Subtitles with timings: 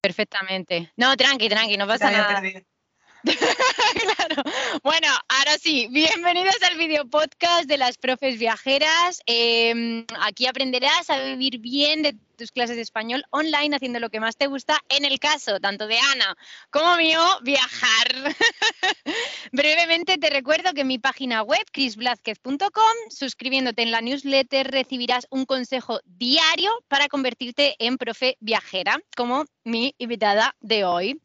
[0.00, 0.92] perfectamente.
[0.96, 2.42] No, tranqui, tranqui, no pasa nada.
[3.22, 4.42] claro.
[4.82, 9.20] Bueno, ahora sí, bienvenidos al video podcast de las profes viajeras.
[9.26, 14.18] Em, aquí aprenderás a vivir bien de tus clases de español online haciendo lo que
[14.18, 14.80] más te gusta.
[14.88, 16.36] En el caso tanto de Ana
[16.70, 18.34] como mío, viajar.
[19.52, 25.44] Brevemente te recuerdo que en mi página web, chrisblazquez.com, suscribiéndote en la newsletter recibirás un
[25.44, 31.20] consejo diario para convertirte en profe viajera, como mi invitada de hoy.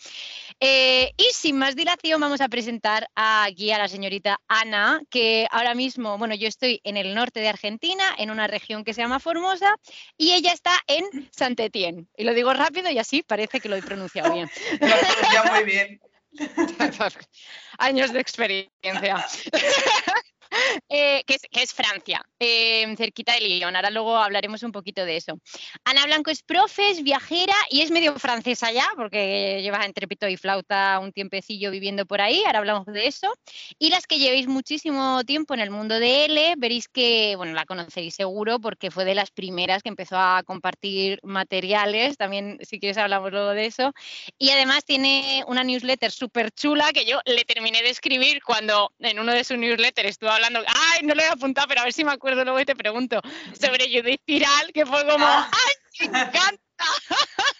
[0.59, 5.73] Eh, y sin más dilación, vamos a presentar aquí a la señorita Ana, que ahora
[5.75, 9.19] mismo, bueno, yo estoy en el norte de Argentina, en una región que se llama
[9.19, 9.75] Formosa,
[10.17, 13.81] y ella está en saint Y lo digo rápido y así parece que lo he
[13.81, 14.49] pronunciado bien.
[14.79, 16.01] Lo he pronunciado muy bien.
[17.77, 19.25] Años de experiencia.
[20.89, 23.75] Eh, que, es, Francia, em, cerquita de Lyon.
[23.75, 25.39] Ahora luego hablaremos un poquito de eso.
[25.83, 30.27] Ana Blanco es profe, es viajera y es medio francesa ya, porque lleva entre pito
[30.27, 32.43] y flauta un tiempecillo viviendo por ahí.
[32.45, 33.33] Ahora hablamos de eso.
[33.79, 37.65] Y las que llevéis muchísimo tiempo en el mundo de L, veréis que, bueno, la
[37.65, 42.17] conoceréis seguro porque fue de las primeras que empezó a compartir materiales.
[42.17, 43.93] También, si quieres, hablamos luego de eso.
[44.37, 49.19] Y además tiene una newsletter súper chula que yo le terminé de escribir cuando en
[49.19, 52.03] uno de sus newsletters estuvo hablando, ay, no lo he apuntado, pero a ver si
[52.03, 53.21] me acuerdo luego y te pregunto,
[53.59, 55.49] sobre Judith Piral, que fue como, ah.
[55.51, 56.61] ay, me encanta.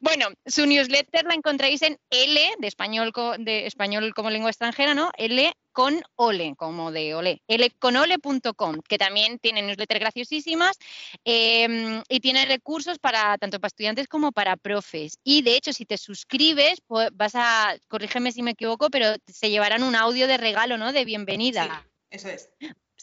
[0.00, 5.10] bueno, su newsletter la encontráis en L, de español, de español como lengua extranjera, ¿no?
[5.16, 10.78] L con ole, como de ole, lconole.com, que también tiene newsletters graciosísimas
[11.24, 15.18] em, y tiene recursos para tanto para estudiantes como para profes.
[15.22, 19.50] Y de hecho, si te suscribes, pues vas a, corrígeme si me equivoco, pero se
[19.50, 20.92] llevarán un audio de regalo, ¿no?
[20.92, 21.86] De bienvenida.
[22.10, 22.50] Eso es.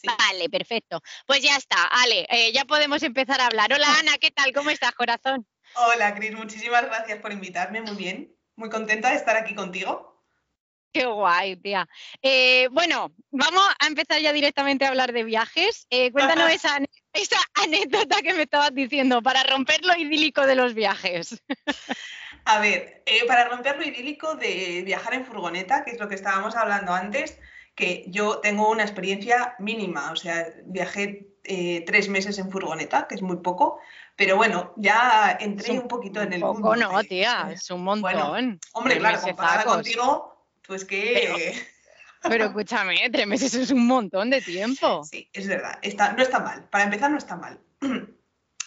[0.02, 1.00] Vale, perfecto.
[1.26, 3.72] Pues ya está, Ale, eh, ya podemos empezar a hablar.
[3.72, 4.52] Hola Ana, ¿qué tal?
[4.52, 5.46] ¿Cómo estás, corazón?
[5.76, 8.34] Hola, Cris, muchísimas gracias por invitarme, muy bien.
[8.56, 10.14] Muy contenta de estar aquí contigo.
[10.94, 11.88] Qué guay, tía.
[12.22, 15.88] Eh, bueno, vamos a empezar ya directamente a hablar de viajes.
[15.90, 16.78] Eh, cuéntanos esa,
[17.54, 21.42] anécdota que me estabas diciendo para romper lo idílico de los viajes.
[22.44, 26.14] A ver, eh, para romper lo idílico de viajar en furgoneta, que es lo que
[26.14, 27.40] estábamos hablando antes,
[27.74, 31.28] que yo tengo una experiencia mínima, o sea, viajé
[31.86, 33.78] tres meses en furgoneta, que es muy poco,
[34.16, 36.76] pero bueno, ya entré un, poquito en el poco mundo.
[36.76, 38.60] no, tía, es un montón.
[38.72, 41.54] hombre, claro, comparada contigo, pues que...
[42.28, 45.04] Pero, escúchame, tres meses es un montón de tiempo.
[45.04, 45.78] Sí, es verdad.
[45.82, 46.64] Está, no está mal.
[46.70, 47.60] Para empezar, no está mal.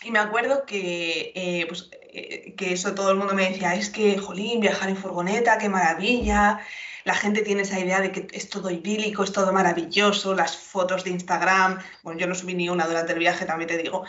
[0.04, 3.90] Y me acuerdo que, eh, pues, eh, que eso todo el mundo me decía, es
[3.90, 6.60] que, jolín, viajar en furgoneta, qué maravilla.
[7.08, 11.06] La gente tiene esa idea de que es todo idílico, es todo maravilloso, las fotos
[11.06, 14.04] de Instagram, bueno, yo no subí ni una durante el viaje, también te digo.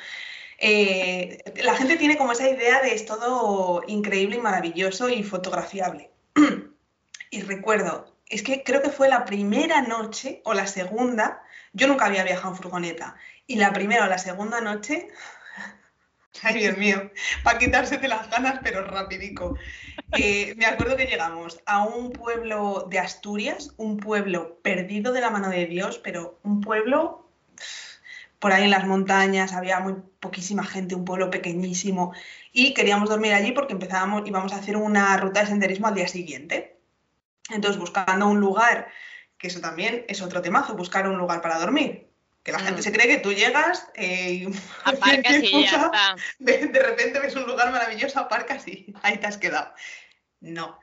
[0.58, 6.10] Eh, la gente tiene como esa idea de es todo increíble y maravilloso y fotografiable.
[7.30, 11.40] Y recuerdo, es que creo que fue la primera noche o la segunda,
[11.72, 13.14] yo nunca había viajado en furgoneta,
[13.46, 15.08] y la primera o la segunda noche,
[16.42, 17.10] ay Dios mío,
[17.42, 19.56] para quitarse de las ganas, pero rapidico.
[20.16, 25.30] Eh, me acuerdo que llegamos a un pueblo de Asturias, un pueblo perdido de la
[25.30, 27.28] mano de Dios, pero un pueblo
[28.38, 32.12] por ahí en las montañas, había muy poquísima gente, un pueblo pequeñísimo,
[32.52, 36.08] y queríamos dormir allí porque empezábamos, íbamos a hacer una ruta de senderismo al día
[36.08, 36.78] siguiente.
[37.50, 38.88] Entonces, buscando un lugar,
[39.38, 42.07] que eso también es otro temazo, buscar un lugar para dormir.
[42.48, 42.82] Que la gente mm.
[42.82, 44.46] se cree que tú llegas eh, y
[44.84, 46.16] aparcas y ya está.
[46.38, 49.70] De, repente ves un lugar maravilloso, aparcas y ahí te has quedado.
[50.40, 50.80] No.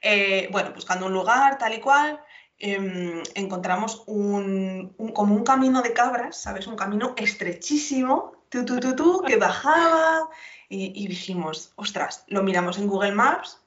[0.00, 2.18] Eh, bueno, buscando un lugar tal y cual,
[2.56, 6.66] em, encontramos un, como un camino de cabras, ¿sabes?
[6.66, 10.30] Un camino estrechísimo, tú, tú, tú, tú, que bajaba
[10.70, 13.60] y, y dijimos, ostras, lo miramos en Google Maps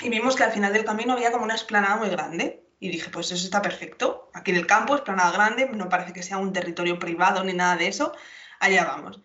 [0.00, 2.64] y vimos que al final del camino había como una esplanada muy grande.
[2.78, 4.27] Y dije, pues eso está perfecto.
[4.38, 7.76] Aquí en el campo, esplanada grande, no parece que sea un territorio privado ni nada
[7.76, 8.14] de eso.
[8.60, 9.20] Allá vamos.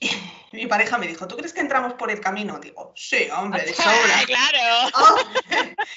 [0.00, 0.10] Y
[0.52, 2.58] mi pareja me dijo, ¿tú crees que entramos por el camino?
[2.58, 4.24] Digo, sí, hombre, de sobra.
[4.26, 4.90] ¡Claro!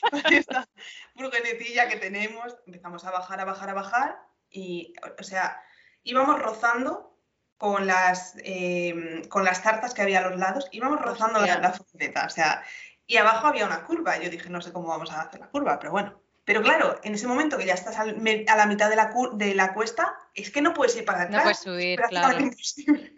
[0.09, 0.67] con esta
[1.13, 4.19] furgonetilla que tenemos, empezamos a bajar, a bajar, a bajar.
[4.49, 5.61] Y, o sea,
[6.03, 7.17] íbamos rozando
[7.57, 11.73] con las, eh, con las zarzas que había a los lados, íbamos rozando la, la,
[11.73, 12.25] furgoneta.
[12.25, 12.63] O sea,
[13.05, 14.17] y abajo había una curva.
[14.17, 16.20] Yo dije, no sé cómo vamos a hacer la curva, pero bueno.
[16.43, 19.73] Pero claro, en ese momento que ya estás a la mitad de la, de la
[19.73, 21.37] cuesta, es que no puedes ir para atrás.
[21.37, 22.39] No puedes subir, claro.
[22.39, 23.13] Imposible.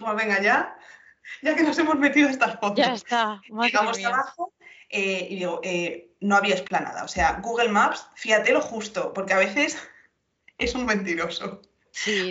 [0.16, 0.76] venga, ya,
[1.42, 2.76] ya que nos hemos metido estas fotos.
[2.76, 3.42] Ya está.
[3.48, 4.54] Llegamos abajo
[4.88, 7.04] eh, y digo, eh, no había esplanada.
[7.04, 9.78] O sea, Google Maps, fíjate lo justo, porque a veces
[10.58, 11.62] es un mentiroso.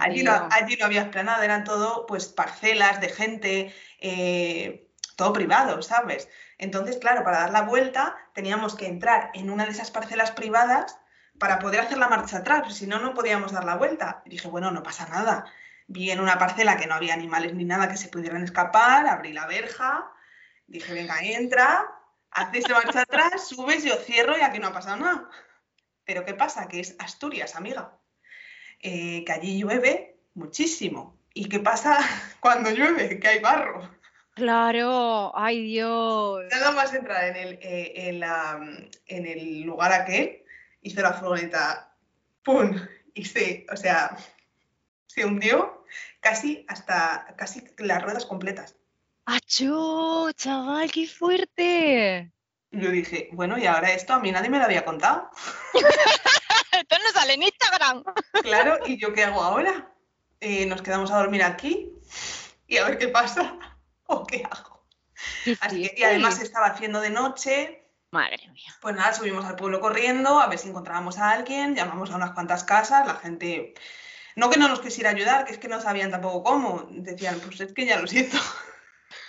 [0.01, 5.81] allí, no, allí, no, había esplanada, eran todo pues parcelas de gente, eh, todo privado,
[5.81, 6.30] ¿sabes?
[6.57, 10.97] Entonces, claro, para dar la vuelta teníamos que entrar en una de esas parcelas privadas
[11.39, 14.21] para poder hacer la marcha atrás, si no, no podíamos dar la vuelta.
[14.25, 15.45] Y dije, bueno, no pasa nada.
[15.87, 19.33] Vi en una parcela que no había animales ni nada que se pudieran escapar, abrí
[19.33, 20.11] la verja,
[20.67, 21.85] dije, venga, entra,
[22.31, 25.29] haces marcha atrás, subes, yo cierro y aquí no ha pasado nada.
[26.05, 26.67] Pero ¿qué pasa?
[26.67, 27.97] Que es Asturias, amiga.
[28.79, 31.19] Eh, que allí llueve muchísimo.
[31.33, 31.97] ¿Y qué pasa
[32.39, 33.19] cuando llueve?
[33.19, 33.89] Que hay barro.
[34.35, 36.43] Claro, ay Dios.
[36.51, 38.59] Nada más entrar en el, eh, en, la,
[39.07, 40.43] en el lugar aquel,
[40.81, 41.95] hizo la furgoneta,
[42.43, 42.75] ¡pum!
[43.13, 44.17] Y se, o sea,
[45.07, 45.85] se hundió
[46.19, 48.75] casi hasta casi las ruedas completas.
[49.23, 52.29] ¡Achó, chaval, qué fuerte!
[52.71, 55.29] Yo dije, bueno, y ahora esto a mí nadie me lo había contado.
[55.73, 58.03] esto no sale en Instagram.
[58.43, 59.93] claro, ¿y yo qué hago ahora?
[60.41, 61.89] Eh, nos quedamos a dormir aquí
[62.67, 63.57] y a ver qué pasa.
[64.07, 64.75] ¿O qué hago?
[65.71, 67.83] y además estaba haciendo de noche.
[68.11, 68.75] Madre mía.
[68.81, 72.31] Pues nada, subimos al pueblo corriendo a ver si encontrábamos a alguien, llamamos a unas
[72.31, 73.73] cuantas casas, la gente,
[74.35, 77.59] no que no nos quisiera ayudar, que es que no sabían tampoco cómo, decían, pues
[77.61, 78.37] es que ya lo siento,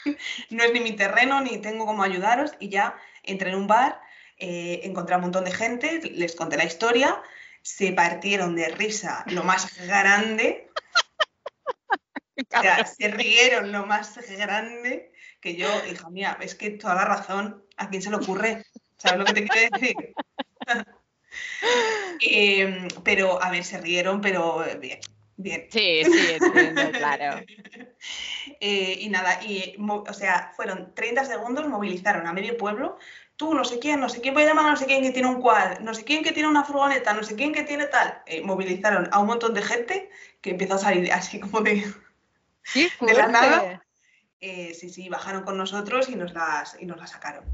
[0.51, 4.01] no es ni mi terreno, ni tengo cómo ayudaros, y ya entré en un bar,
[4.39, 7.21] eh, encontré a un montón de gente, les conté la historia,
[7.63, 10.71] se partieron de risa lo más grande,
[12.57, 17.05] o sea, se rieron lo más grande que yo, hija mía, es que toda la
[17.05, 18.65] razón, ¿a quién se le ocurre?
[18.99, 19.97] ¿Sabes lo que te quiero decir?
[22.21, 25.01] Em, pero, a ver, se rieron, pero bien,
[25.37, 25.67] bien.
[25.71, 27.45] Sí, sí, entiendo, claro.
[28.61, 32.97] Eh, y nada, y, o sea, fueron 30 segundos, movilizaron a medio pueblo,
[33.37, 35.29] tú, no sé quién, no sé quién voy a llamar no sé quién que tiene
[35.29, 38.23] un quad, no sé quién que tiene una furgoneta, no sé quién que tiene tal.
[38.27, 40.09] Eh, movilizaron a un montón de gente
[40.41, 41.85] que empezó a salir así como de,
[43.01, 43.83] de la nada.
[44.41, 47.45] Eh, sí, sí, bajaron con nosotros y nos las, y nos las sacaron.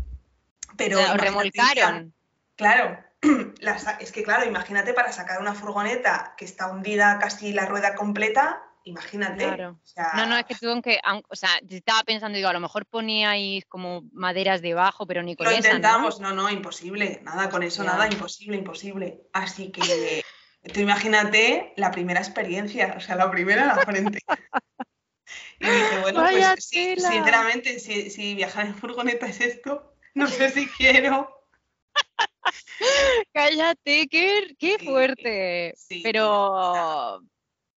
[0.77, 2.13] Pero o remolcaron.
[2.57, 2.99] Claro,
[4.01, 8.63] es que claro, imagínate para sacar una furgoneta que está hundida casi la rueda completa,
[8.85, 9.45] imagínate.
[9.45, 9.79] Claro.
[10.17, 10.99] no, no, es que tuvo que,
[11.29, 15.47] o sea, estaba pensando, digo, a lo mejor poníais como maderas debajo, pero ni con
[15.47, 16.33] Lo esa, intentamos, ¿no?
[16.33, 19.23] no, imposible, nada con eso, nada, imposible, imposible.
[19.33, 20.25] Así que
[20.73, 24.19] tú imagínate la primera experiencia, o sea, la primera en la frente.
[25.61, 31.47] Y dije, bueno, pues sinceramente, si, viajar en furgoneta es esto, no sé si quiero.
[33.33, 35.75] Cállate, qué, qué fuerte.
[36.03, 37.21] pero,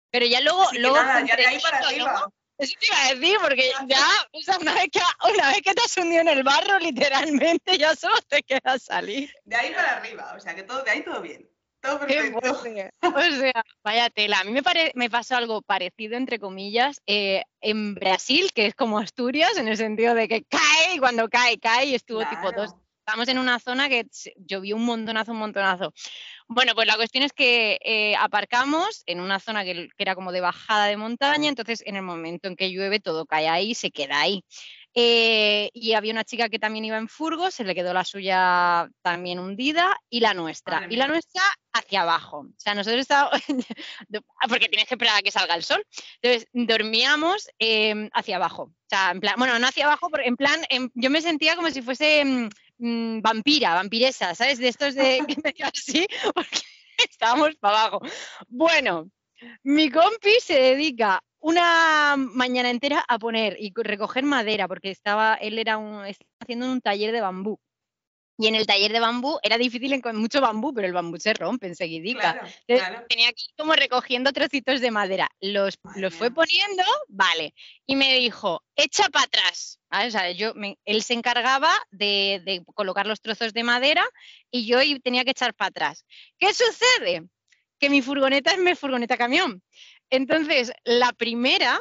[0.10, 2.32] pero ya luego, luego ya de ahí para arriba.
[2.58, 4.06] Eso te iba a decir, porque ya,
[4.62, 5.00] una, vez que,
[5.34, 9.34] una vez que te has hundido en el barro, literalmente ya solo te queda salir.
[9.44, 11.50] De ahí para arriba, o sea que todo, de ahí todo bien.
[13.16, 14.40] O sea, vaya tela.
[14.40, 14.62] A mí me,
[14.96, 19.78] me pasó algo parecido, entre comillas, eh, en Brasil, que es como Asturias, en el
[19.78, 22.74] sentido de que cae y cuando cae, cae y estuvo tipo dos.
[23.06, 24.08] Estamos en una zona que
[24.38, 25.94] llovió un montonazo, un montonazo.
[26.48, 30.32] Bueno, pues la cuestión es que eh, aparcamos en una zona que, que, era como
[30.32, 33.92] de bajada de montaña, entonces en el momento en que llueve todo cae ahí, se
[33.92, 34.46] queda ahí.
[34.96, 38.88] Eh, y había una chica que también iba en furgo, se le quedó la suya
[39.02, 40.86] también hundida y la nuestra.
[40.90, 41.42] y la nuestra
[41.74, 42.40] hacia abajo.
[42.42, 43.42] O sea, nosotros estábamos,
[44.50, 45.84] porque tienes que esperar a que salga el sol.
[46.22, 48.64] Entonces, dormíamos em, hacia abajo.
[48.64, 51.56] O sea, en plan, bueno, no hacia abajo, pero en plan, em, yo me sentía
[51.56, 54.60] como si fuese em, mm, vampira, vampiresa, ¿sabes?
[54.60, 56.62] De estos de que me así, porque
[57.10, 58.02] estábamos para abajo.
[58.48, 59.10] Bueno,
[59.64, 65.60] mi compi se dedica una mañana entera a poner y recoger madera, porque estaba, él
[65.60, 67.60] era un, estaba haciendo un taller de bambú.
[68.38, 71.34] Y en el taller de bambú era difícil encontrar mucho bambú, pero el bambú se
[71.34, 72.42] rompe enseguidita.
[72.66, 75.30] Tenía que ir como recogiendo trocitos de madera.
[75.40, 77.54] Los, los fue poniendo, vale.
[77.86, 79.80] Y me dijo, echa para atrás.
[79.92, 80.54] O sea, yo,
[80.86, 84.04] él se encargaba de, de, colocar los trozos de madera
[84.50, 86.06] y yo tenía que echar para atrás.
[86.40, 87.28] ¿Qué sucede?
[87.80, 89.62] Que mi furgoneta es mi furgoneta camión.
[90.14, 91.80] Entonces, la primera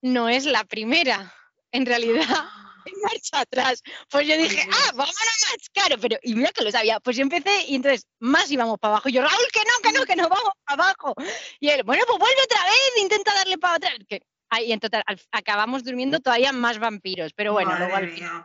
[0.00, 1.34] no es la primera,
[1.72, 2.24] en realidad.
[2.86, 3.82] En marcha atrás.
[4.08, 7.00] Pues yo dije, ah, vamos a más caro, pero y mira que lo sabía.
[7.00, 9.08] Pues yo empecé y entonces más íbamos para abajo.
[9.08, 11.12] Y yo, Raúl, que no, que no, que no, vamos para abajo.
[11.58, 13.94] Y él, bueno, pues vuelve otra vez, intenta darle para atrás.
[14.08, 14.22] Que,
[14.64, 18.44] y en total, acabamos durmiendo todavía más vampiros, pero bueno, luego al final,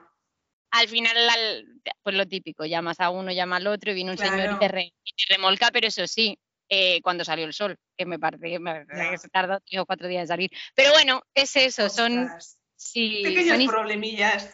[0.71, 4.55] al final, pues lo típico, llamas a uno, llama al otro y viene un señor
[4.55, 4.91] y te,
[5.29, 6.39] remolca, pero eso sí,
[6.73, 10.21] eh, cuando salió el sol, que me parece, que se tardó tres o cuatro días
[10.21, 10.49] en salir.
[10.73, 12.29] Pero bueno, es eso, son
[12.77, 14.49] sí, pequeños problemillas.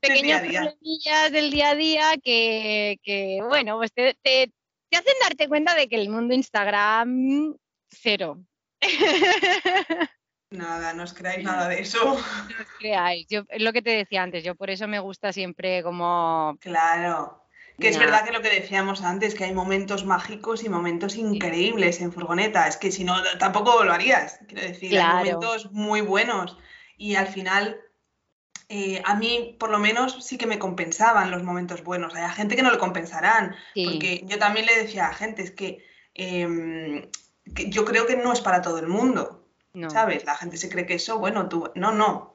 [0.00, 4.50] Pequeños problemillas del día a día que, bueno, pues te, te,
[4.90, 7.56] hacen darte cuenta de que el mundo Instagram,
[7.90, 8.42] cero.
[10.50, 12.04] Nada, no os creáis nada de eso.
[12.04, 13.26] No os creáis.
[13.28, 16.56] Yo, es lo que te decía antes, yo por eso me gusta siempre como...
[16.60, 17.42] Claro.
[17.80, 22.00] Que es verdad que lo que decíamos antes, que hay momentos mágicos y momentos increíbles
[22.00, 22.68] en furgoneta.
[22.68, 24.38] Es que si no, tampoco lo harías.
[24.46, 25.18] Quiero decir, Claro.
[25.18, 26.56] hay momentos muy buenos.
[26.96, 27.80] Y al final,
[28.68, 32.14] eh, a mí por lo menos sí que me compensaban los momentos buenos.
[32.14, 33.56] Hay gente que no le compensarán.
[33.74, 37.08] Sí, Porque yo también le decía a gente, es que, em,
[37.54, 39.38] que yo creo que no es para todo el mundo.
[39.74, 39.88] no.
[39.88, 40.24] ¿Sabes?
[40.26, 42.34] La gente se cree que eso, bueno, tú, no, no.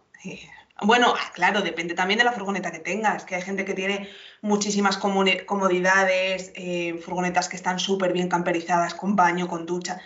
[0.79, 3.74] Eh, Bueno, ah, claro, depende también de la furgoneta que tengas, que hay gente que
[3.74, 4.10] tiene
[4.41, 10.00] muchísimas comodidades, eh, furgonetas que están súper bien camperizadas, con baño, con ducha.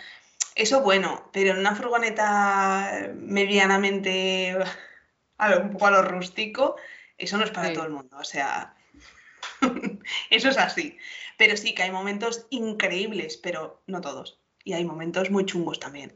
[0.54, 4.56] Eso bueno, pero en una furgoneta medianamente
[5.38, 6.76] a lo- un poco a lo rústico,
[7.18, 7.74] eso no es para Sí.
[7.74, 8.16] todo el mundo.
[8.18, 8.74] O sea,
[10.30, 10.98] eso es así.
[11.38, 14.38] Pero sí que hay momentos increíbles, pero no todos.
[14.64, 16.12] Y hay momentos muy chungos también.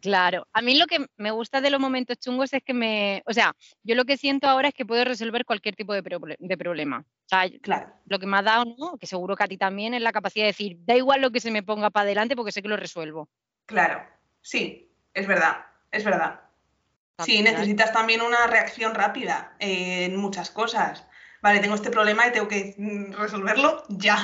[0.00, 3.32] Claro, a mí lo que me gusta de los momentos chungos es que me, o
[3.32, 6.56] sea, yo lo que siento ahora es que puedo resolver cualquier tipo de, proble- de
[6.56, 7.00] problema.
[7.00, 7.92] O sea, Claro.
[8.06, 8.96] lo que me ha dado, ¿no?
[8.96, 11.40] que seguro que a ti también, es la capacidad de decir, da igual lo que
[11.40, 13.28] se me ponga para adelante porque sé que lo resuelvo.
[13.66, 14.02] Claro,
[14.40, 16.40] sí, es verdad, es verdad.
[17.24, 21.04] Sí, necesitas también una reacción rápida en muchas cosas.
[21.42, 24.16] Vale, tengo este problema y tengo que mm, resolverlo ya.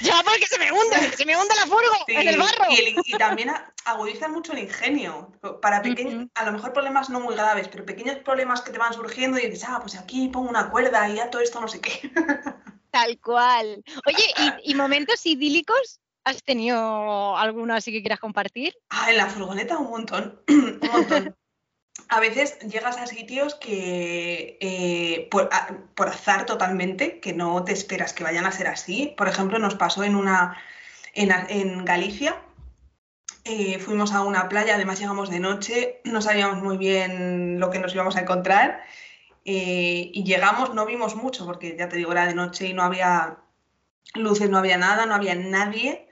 [0.00, 2.70] Ya, porque se me hunde, se me hunde la furgo Sí, en el barro.
[3.04, 5.32] Y, también a- agudiza mucho el ingenio.
[5.60, 8.92] Para pequeños, a lo mejor problemas no muy graves, pero pequeños problemas que te van
[8.92, 11.80] surgiendo y dices, ah, pues aquí pongo una cuerda y ya todo esto no sé
[11.80, 12.10] qué.
[12.90, 13.82] Tal cual.
[14.06, 14.24] Oye,
[14.64, 15.98] ¿y, y momentos idílicos?
[16.24, 18.74] ¿Has tenido alguno así que quieras compartir?
[18.90, 21.34] Ah, en la furgoneta un montón, un montón.
[22.08, 27.72] A veces llegas a sitios que eh, por, a- por azar totalmente, que no te
[27.72, 29.14] esperas que vayan a ser así.
[29.16, 30.56] Por ejemplo, nos pasó en una
[31.14, 32.40] en, en Galicia.
[33.44, 37.78] Eh, fuimos a una playa, además llegamos de noche, no sabíamos muy bien lo que
[37.78, 38.82] nos íbamos a encontrar.
[39.44, 42.82] eh, y llegamos, no vimos mucho, porque ya te digo, era de noche y no
[42.84, 43.38] había
[44.14, 46.08] luces, no había nada, no había nadie.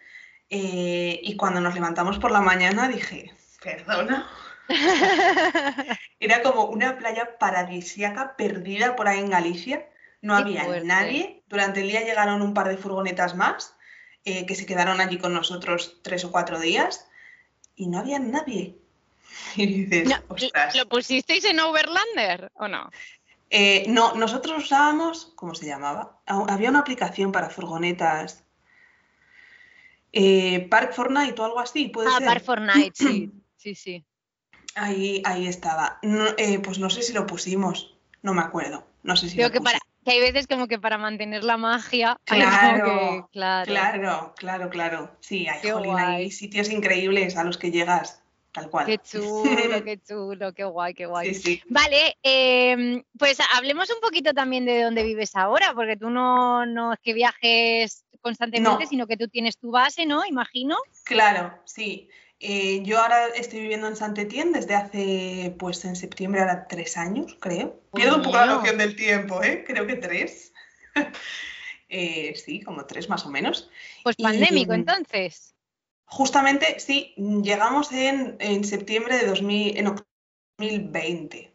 [0.51, 3.33] Eh, y cuando nos levantamos por la mañana dije,
[3.63, 4.29] perdona.
[6.21, 9.89] Era como una playa paradisíaca perdida por ahí en Galicia.
[10.23, 10.87] No Qué había fuerte.
[10.87, 11.45] nadie.
[11.49, 13.77] Durante el día llegaron un par de furgonetas más
[14.25, 17.10] que se quedaron allí con nosotros tres o cuatro días
[17.81, 18.77] y no había nadie.
[19.57, 20.77] Y dices, No, ostras.
[20.77, 22.91] ¿Lo pusisteis en Overlander o no?
[23.49, 26.21] Eh, no, nosotros usábamos, ¿cómo se llamaba?
[26.27, 28.45] Había una aplicación para furgonetas.
[30.13, 32.27] Eh, Park Fortnite o algo así, puede Ah, ser.
[32.27, 33.31] Bar Fortnite, sí.
[33.57, 34.05] Sí, sí.
[34.75, 35.99] Ahí, ahí estaba.
[36.03, 38.87] No, eh, pues no sé si lo pusimos, no me acuerdo.
[39.03, 39.79] No sé si Creo lo que, para.
[40.05, 42.17] Que hay veces como que para mantener la magia.
[42.25, 43.67] Claro, que- claro.
[43.73, 45.17] Claro, claro, claro.
[45.21, 48.87] Sí, hay, jolín, hay sitios increíbles a los que llegas, tal cual.
[48.87, 49.45] Qué chulo,
[49.85, 51.35] qué chulo, qué guay, qué guay.
[51.35, 51.63] Sí, sí.
[51.69, 56.95] Vale, em, pues hablemos un poquito también de dónde vives ahora, porque tú no, no
[56.95, 58.89] es que viajes constantemente, No.
[58.89, 60.25] sino que tú tienes tu base, ¿no?
[60.27, 60.77] Imagino.
[61.05, 62.09] Claro, sí.
[62.43, 67.37] Eh, yo ahora estoy viviendo en Saint-Étienne desde hace, pues en septiembre, ahora tres años,
[67.39, 67.79] creo.
[67.93, 69.63] Pierdo un poco la noción del tiempo, ¿eh?
[69.67, 70.53] Creo que tres.
[71.93, 73.69] Eh, sí, como tres más o menos.
[74.05, 75.57] Pues Y- pandémico, entonces.
[76.05, 80.07] Justamente, sí, llegamos en, en septiembre de 2000, en oct-
[80.59, 81.53] 2020.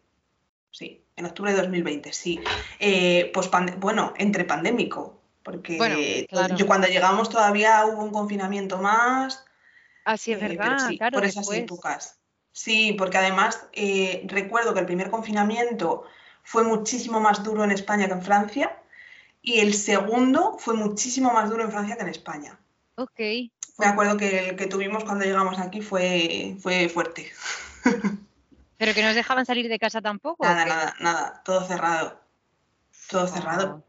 [0.70, 2.38] Sí, en octubre de 2020, sí.
[2.78, 5.96] Eh, pues bueno, entre pandémico, porque Bueno,
[6.28, 6.54] claro.
[6.54, 9.42] yo cuando llegamos todavía hubo un confinamiento más.
[10.06, 11.58] Así es eh, verdad, sí, claro, por esas después.
[11.58, 12.18] épocas.
[12.52, 16.04] Sí, porque además eh, recuerdo que el primer confinamiento
[16.44, 18.80] fue muchísimo más duro en España que en Francia
[19.42, 22.56] y el segundo fue muchísimo más duro en Francia que en España.
[22.94, 23.18] Ok.
[23.78, 27.32] Me acuerdo que el que tuvimos cuando llegamos aquí fue, fue fuerte.
[28.78, 30.44] Pero que no os dejaban salir de casa tampoco.
[30.44, 32.20] ¿o Nada, nada, nada, todo cerrado.
[33.10, 33.84] Todo cerrado.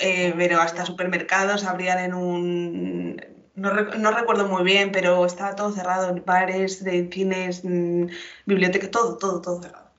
[0.00, 3.39] Eh, pero hasta supermercados abrían en un...
[3.62, 6.14] No, rec- no recuerdo muy bien, pero estaba todo cerrado.
[6.24, 8.06] Bares, de cines, mm,
[8.46, 9.90] bibliotecas, todo, todo, todo cerrado.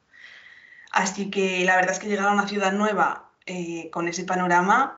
[0.91, 4.97] Así que la verdad es que llegar a una ciudad nueva eh, con ese panorama,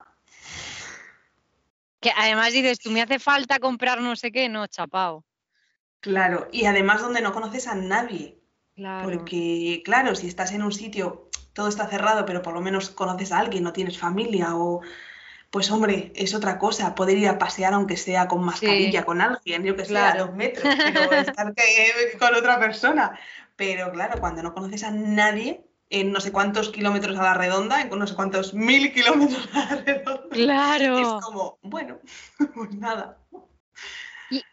[2.00, 5.24] Que además dices, tú me hace falta comprar no sé qué, no, chapao.
[6.00, 6.48] claro.
[6.52, 8.38] Y además donde no conoces a nadie.
[8.74, 9.04] Claro.
[9.08, 13.32] Porque, claro, si estás en un sitio, todo está cerrado, pero por lo menos conoces
[13.32, 14.82] a alguien, no tienes familia o...
[15.54, 19.62] Pues hombre, es otra cosa, poder ir a pasear aunque sea con mascarilla, con alguien,
[19.62, 20.26] yo que sé, a Claro.
[20.26, 21.54] dos metros, pero estar
[22.18, 23.16] con otra persona.
[23.54, 27.80] Pero claro, cuando no conoces a nadie, en no sé cuántos kilómetros a la redonda,
[27.82, 30.98] en no sé cuántos mil kilómetros a la redonda, Claro.
[30.98, 32.00] es como, bueno,
[32.56, 33.16] pues nada.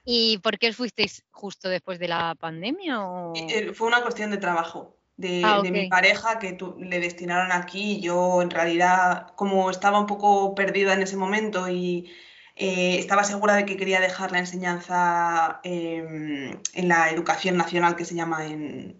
[0.05, 3.00] ¿Y, por qué fuisteis justo después de la pandemia?
[3.34, 5.00] Eh, fue una cuestión de trabajo.
[5.43, 7.99] Ah, de, mi pareja que le destinaron aquí.
[7.99, 12.11] Yo en realidad, como estaba un poco perdida en ese momento y
[12.55, 18.05] eh, estaba segura de que quería dejar la enseñanza em, en la educación nacional que
[18.05, 18.99] se llama en,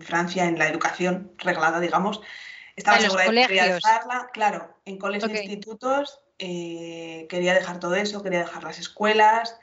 [0.00, 2.20] Francia, en la educación reglada, digamos.
[2.76, 7.94] Estaba segura de que quería dejarla, claro, en colegios e institutos, eh, quería dejar todo
[7.94, 9.58] eso, quería dejar las escuelas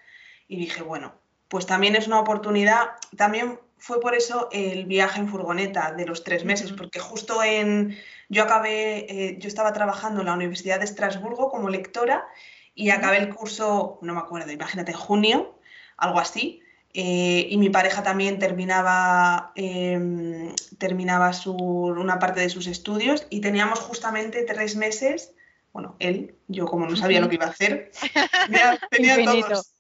[0.48, 1.16] y dije, bueno,
[1.48, 6.24] pues también es una oportunidad, también fue por eso el viaje en furgoneta de los
[6.24, 7.96] tres meses, porque justo en,
[8.30, 12.26] yo acabé, eh, yo estaba trabajando en la Universidad de Estrasburgo como lectora
[12.74, 15.60] y acabé el curso, no me acuerdo, imagínate, en junio,
[15.98, 16.64] algo así,
[16.96, 23.40] eh, y mi pareja también terminaba, em, terminaba su, una parte de sus estudios y
[23.40, 25.36] teníamos justamente tres meses,
[25.74, 27.92] bueno, él, yo como no sabía lo que iba a hacer,
[28.50, 29.74] tenía, tenía todos.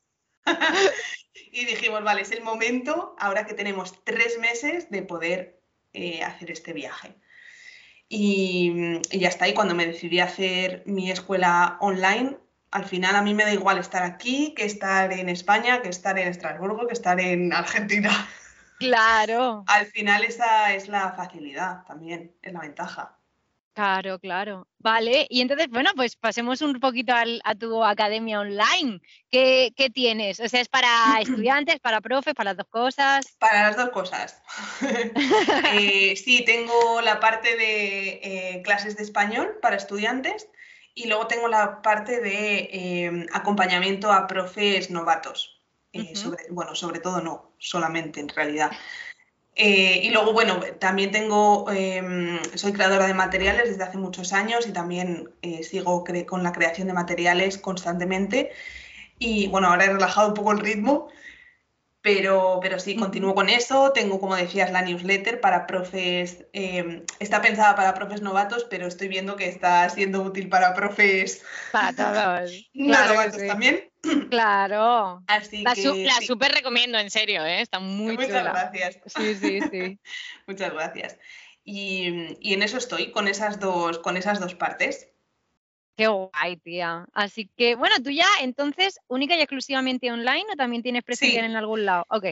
[1.51, 5.59] y dijimos, vale, es el momento, ahora que tenemos tres meses, de poder
[5.93, 7.15] eh, hacer este viaje.
[8.07, 12.37] Y, ya está, y cuando me decidí a hacer mi escuela online,
[12.71, 16.17] al final a mí me da igual estar aquí que estar en España, que estar
[16.19, 18.11] en Estrasburgo, que estar en Argentina.
[18.77, 19.63] Claro.
[19.67, 23.14] al final esa es la facilidad también, es la ventaja.
[23.75, 24.70] Claro, claro.
[24.79, 29.01] Vale, y entonces, bueno, pues pasemos un poquito a tu academia online.
[29.29, 30.39] ¿Qué, tienes?
[30.39, 33.36] O sea, ¿es para estudiantes, para profes, para las dos cosas?
[33.38, 34.41] Para las dos cosas.
[35.74, 40.48] Eh, sí, tengo la parte de eh, clases de español para estudiantes
[40.94, 45.62] y luego tengo la parte de em, acompañamiento a profes novatos.
[45.91, 46.13] Eh,
[46.50, 48.72] bueno, sobre todo no, solamente en realidad.
[49.55, 54.67] Eh, y luego, bueno, también tengo, em, soy creadora de materiales desde hace muchos años
[54.67, 58.51] y también eh, sigo con la creación de materiales constantemente.
[59.17, 61.07] Y bueno, ahora he relajado un poco el ritmo,
[62.05, 63.91] pero, pero sí, continúo con eso.
[63.91, 66.45] Tengo, como decías, la newsletter para profes.
[66.53, 71.43] Em, está pensada para profes novatos, pero estoy viendo que está siendo útil para profes.
[71.71, 72.69] Para todos.
[72.75, 73.89] novatos también.
[74.29, 75.24] Claro.
[75.25, 77.61] Así la, la súper recomiendo, en serio, ¿eh?
[77.61, 79.00] está muy Muchas gracias.
[79.07, 80.00] Sí, sí, sí.
[80.46, 81.18] Muchas gracias.
[81.63, 85.09] Y, y, en eso estoy, con esas dos, con esas dos partes.
[85.96, 87.08] Qué guay, tía.
[87.14, 91.55] Así que, bueno, tú ya entonces, única y exclusivamente online o también tienes presencial en
[91.55, 92.05] algún lado?
[92.10, 92.25] Ok.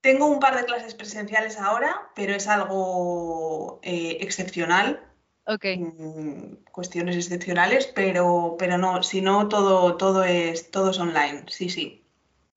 [0.00, 5.02] Tengo un par de clases presenciales ahora, pero es algo eh, excepcional.
[5.46, 5.64] Ok.
[5.76, 11.70] Mm, cuestiones excepcionales, pero, pero no, si no, todo, todo, es, todo es online, sí,
[11.70, 12.04] sí.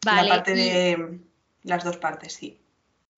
[0.05, 0.27] Vale.
[0.27, 1.19] La parte de
[1.63, 2.60] las dos partes, sí.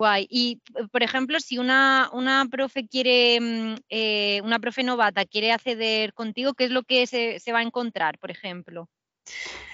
[0.03, 0.27] Guay.
[0.29, 0.61] Y,
[0.91, 6.53] por ejemplo, si una, una profe quiere, mm, eh, una profe novata quiere acceder contigo,
[6.53, 8.89] ¿qué es lo que se, va a encontrar, por ejemplo?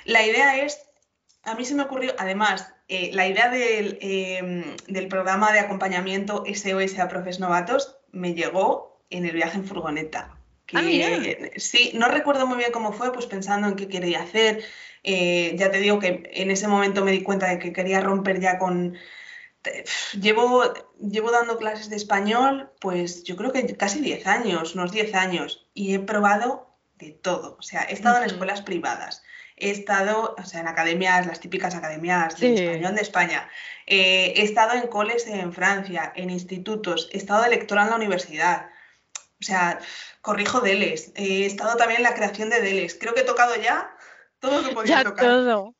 [0.05, 0.79] La idea es,
[1.41, 6.99] a mí se me ocurrió, además, eh, la idea em, del, programa de acompañamiento SOS
[6.99, 10.35] a profes novatos me llegó en el viaje en furgoneta.
[10.75, 10.83] Ah,
[11.55, 14.63] sí, no recuerdo muy bien cómo fue, pues pensando en qué quería hacer.
[15.03, 18.39] Eh, ya te digo que en ese momento me di cuenta de que quería romper
[18.39, 18.95] ya con,
[20.19, 25.13] Llevo, llevo dando clases de español, pues yo creo que casi 10 años, unos 10
[25.15, 27.57] años, y he probado de todo.
[27.59, 29.21] O sea, he estado en escuelas privadas,
[29.57, 33.49] he estado, o sea, en academias, las típicas academias de español de España,
[33.85, 37.95] eh, he estado en coles en Francia, en institutos, he estado de lectora en la
[37.95, 38.69] universidad.
[39.41, 39.79] O sea,
[40.21, 42.97] corrijo DELES, he estado también en la creación de DELES.
[42.99, 43.89] Creo que he tocado ya
[44.39, 45.25] todo lo que podía tocar.
[45.25, 45.75] Todo.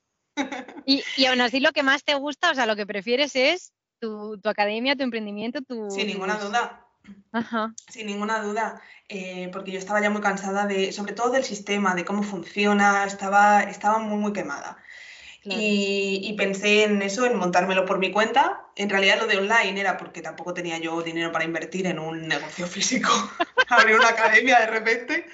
[0.86, 3.74] Y, y, aún así lo que más te gusta, o sea, lo que prefieres es
[4.00, 5.90] tu, academia, tu emprendimiento, tu...
[5.92, 6.86] Sin ninguna duda.
[7.32, 7.74] Ajá.
[7.90, 11.96] Sin ninguna duda, eh, porque yo estaba ya muy cansada de, sobre todo del sistema,
[11.96, 14.78] de cómo funciona, estaba, estaba muy, muy quemada.
[15.44, 18.68] Y, y, pensé en eso, en montármelo por mi cuenta.
[18.76, 22.28] En realidad lo de online era porque tampoco tenía yo dinero para invertir en un
[22.28, 23.10] negocio físico,
[23.70, 25.26] abrir una academia de repente.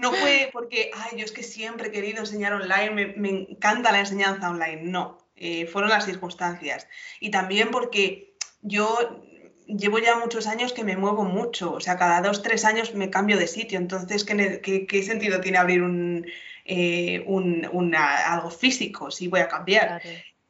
[0.00, 4.00] No fue porque, ay, yo es que siempre he querido enseñar online, me, encanta la
[4.00, 4.82] enseñanza online.
[4.82, 6.88] No, eh, fueron las circunstancias.
[7.20, 9.22] Y también porque yo
[9.66, 13.10] llevo ya muchos años que me muevo mucho, o sea, cada dos, tres años me
[13.10, 16.26] cambio de sitio, entonces, ¿qué, qué, sentido tiene abrir un,
[16.64, 17.24] eh,
[18.26, 20.00] algo físico si voy a cambiar?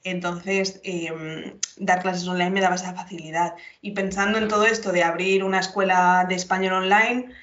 [0.04, 3.54] Entonces, em, dar clases online me daba esa facilidad.
[3.82, 7.34] Y pensando en todo esto de abrir una escuela de español online,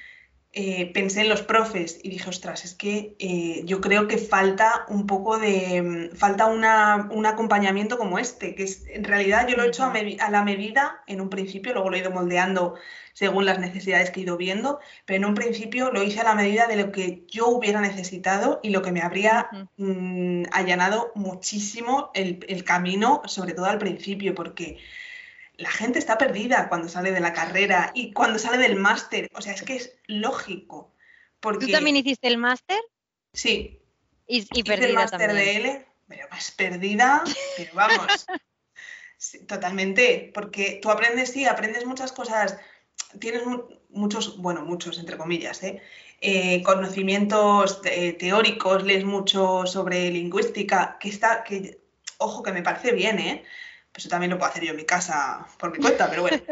[0.58, 4.86] eh, pensé en los profes y dije, ostras, es que eh, yo creo que falta
[4.88, 9.56] un poco de, mm, falta una, un acompañamiento como este, que es, en realidad yo
[9.58, 12.74] lo he hecho a, a, la medida en un principio, luego lo he ido moldeando
[13.12, 16.34] según las necesidades que he ido viendo, pero en un principio lo hice a la
[16.34, 22.10] medida de lo que yo hubiera necesitado y lo que me habría mm, allanado muchísimo
[22.14, 24.78] el, el camino, sobre todo al principio, porque
[25.58, 29.28] la gente está perdida cuando sale de la carrera y cuando sale del máster.
[29.34, 30.94] O sea, es que es lógico.
[31.40, 31.66] Porque...
[31.66, 32.78] ¿Tú también hiciste el máster?
[33.32, 33.80] Sí.
[34.26, 37.22] Y, y perdida el máster de L, pero más perdida,
[37.56, 38.26] pero vamos.
[39.48, 42.58] totalmente, porque tú aprendes, sí, aprendes muchas cosas,
[43.18, 43.42] tienes
[43.88, 45.80] muchos, bueno, muchos entre comillas, ¿eh?
[46.20, 51.80] Eh, conocimientos eh, teóricos, lees mucho sobre lingüística, que está, que,
[52.18, 53.44] ojo, que me parece bien, ¿eh?
[53.96, 56.42] Eso también lo puedo hacer yo en mi casa por mi cuenta, pero bueno.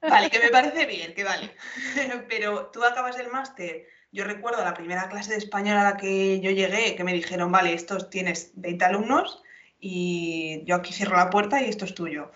[0.00, 1.50] Vale, que me parece bien, que vale.
[2.28, 3.86] Pero tú acabas el máster.
[4.12, 7.50] Yo recuerdo la primera clase de español a la que yo llegué, que me dijeron,
[7.50, 9.42] vale, estos tienes 20 alumnos
[9.80, 12.30] y yo aquí cierro la puerta y esto es tuyo.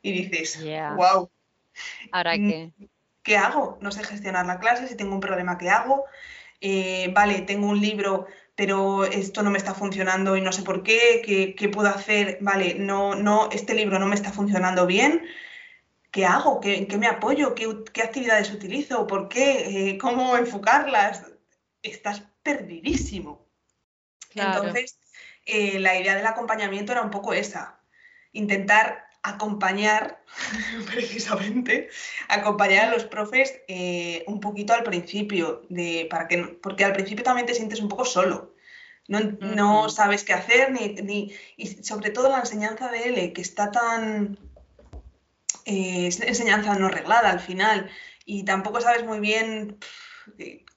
[0.00, 0.64] Y dices,
[0.96, 1.30] wow.
[2.12, 2.72] ¿Ahora qué?
[3.22, 3.76] ¿Qué hago?
[3.82, 6.06] No sé gestionar la clase, si tengo un problema, ¿qué hago?
[6.62, 8.26] Eh, vale, tengo un libro
[8.58, 12.38] pero esto no me está funcionando y no sé por qué, ¿qué, puedo hacer?
[12.40, 15.24] Vale, no, no, este libro no me está funcionando bien.
[16.10, 16.58] ¿Qué hago?
[16.58, 17.54] ¿Qué, qué me apoyo?
[17.54, 19.06] ¿Qué, actividades utilizo?
[19.06, 19.90] ¿Por qué?
[19.90, 21.24] Eh, ¿Cómo enfocarlas?
[21.82, 23.46] Estás perdidísimo.
[24.34, 24.98] Entonces,
[25.46, 27.80] eh, la idea del acompañamiento era un poco esa,
[28.32, 30.22] intentar acompañar,
[30.86, 31.88] precisamente,
[32.28, 37.24] acompañar a los profes eh, un poquito al principio, de, para que, porque al principio
[37.24, 38.54] también te sientes un poco solo.
[39.08, 43.40] No, no sabes qué hacer, ni, ni, y sobre todo la enseñanza de L, que
[43.40, 44.38] está tan...
[45.64, 47.90] Eh, enseñanza no reglada al final,
[48.26, 49.78] y tampoco sabes muy bien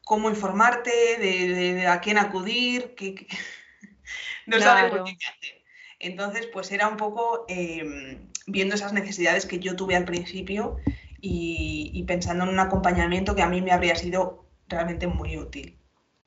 [0.05, 3.27] cómo informarte, de, a quién acudir, que,
[4.45, 5.61] no sabes muy bien qué hacer.
[5.99, 10.77] Entonces, pues era un poco em, viendo esas necesidades que yo tuve al principio
[11.21, 15.77] y, pensando en un acompañamiento que a mí me habría sido realmente muy útil.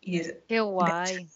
[0.00, 1.28] Y Qué guay.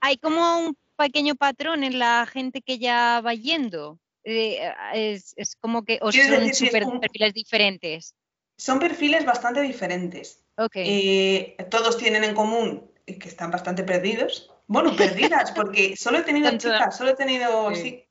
[0.00, 3.98] Hay como un pequeño patrón en la gente que ya va yendo.
[4.22, 4.60] Eh,
[4.94, 8.14] es, como que son perfiles diferentes.
[8.56, 10.40] Son perfiles bastante diferentes.
[10.74, 14.50] Eh, todos tienen en común que están bastante perdidos.
[14.66, 18.04] Bueno, perdidas, porque solo he tenido chicas, solo he tenido, sí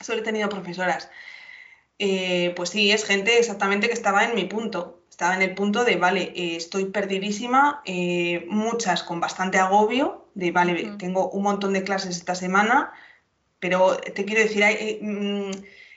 [0.00, 1.10] solo he tenido profesoras.
[1.98, 5.02] Eh, pues sí, es gente exactamente que estaba en mi punto.
[5.08, 10.50] Estaba en el punto de, vale, eh, estoy perdidísima, eh, muchas con bastante agobio, de,
[10.50, 12.92] vale, tengo un montón de clases esta semana,
[13.58, 14.62] pero te quiero decir,
[15.00, 15.50] mm,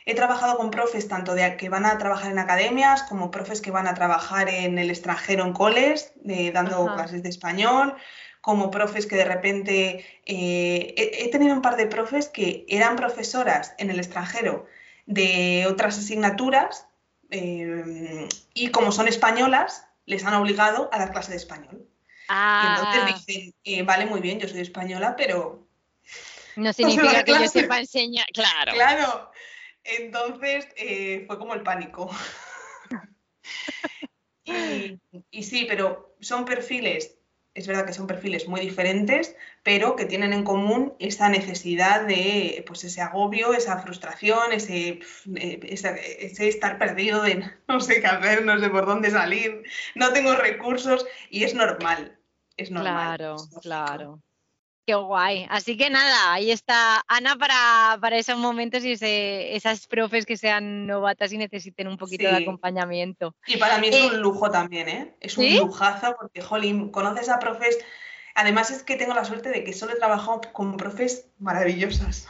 [0.05, 3.71] he trabajado con profes tanto de que van a trabajar en academias como profes que
[3.71, 6.13] van a trabajar en el extranjero en coles,
[6.53, 7.95] dando clases de español,
[8.41, 10.05] como profes que de repente...
[10.25, 14.65] Eh, he, tenido un par de profes que eran profesoras en el extranjero
[15.05, 16.87] de otras asignaturas
[17.31, 21.87] eh, y como son españolas, les han obligado a dar clase de español.
[22.29, 23.15] Y entonces ah.
[23.15, 25.67] dicen, eh, vale, muy bien, yo soy española, pero...
[26.55, 28.73] No significa que yo sepa enseñar, claro.
[28.73, 29.31] Claro.
[29.83, 30.67] Entonces
[31.27, 32.09] fue como el pánico.
[34.43, 37.18] y, sí, pero son perfiles
[37.59, 42.63] es verdad que son perfiles muy diferentes, pero que tienen en común esa necesidad de,
[42.65, 44.99] pues ese agobio, esa frustración, ese,
[45.35, 49.63] eh, ese, estar perdido de no sé qué hacer, no sé por dónde salir,
[49.95, 52.17] no tengo recursos y es normal,
[52.55, 53.17] es normal.
[53.17, 54.21] Claro, claro.
[54.89, 55.45] Qué guay.
[55.51, 60.87] Así que nada, ahí está Ana para, para esos momentos y esas profes que sean
[60.87, 63.35] novatas y necesiten un poquito de acompañamiento.
[63.45, 65.13] Y para mí es eh, un lujo también, ¿eh?
[65.19, 67.77] Es un lujazo porque, jolín, conoces a profes.
[68.33, 72.27] Además es que tengo la suerte de que solo he trabajado con profes maravillosas.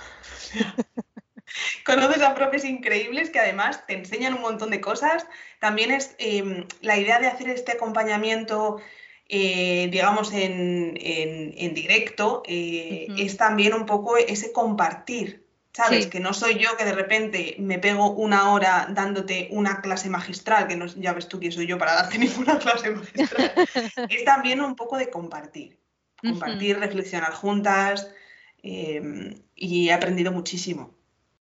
[1.86, 5.26] conoces a profes increíbles que además te enseñan un montón de cosas.
[5.62, 8.82] También es em, la idea de hacer este acompañamiento
[9.32, 10.96] eh, digamos, en,
[11.76, 16.08] directo, eh, es también un poco ese compartir, ¿sabes?
[16.08, 20.68] Que no soy yo que de repente me pego una hora dándote una clase magistral,
[20.68, 23.54] que no, ya ves tú quién soy yo para darte ninguna clase magistral.
[24.10, 25.78] es también un poco de compartir,
[26.20, 28.10] compartir, reflexionar juntas
[28.64, 30.98] em, y he aprendido muchísimo.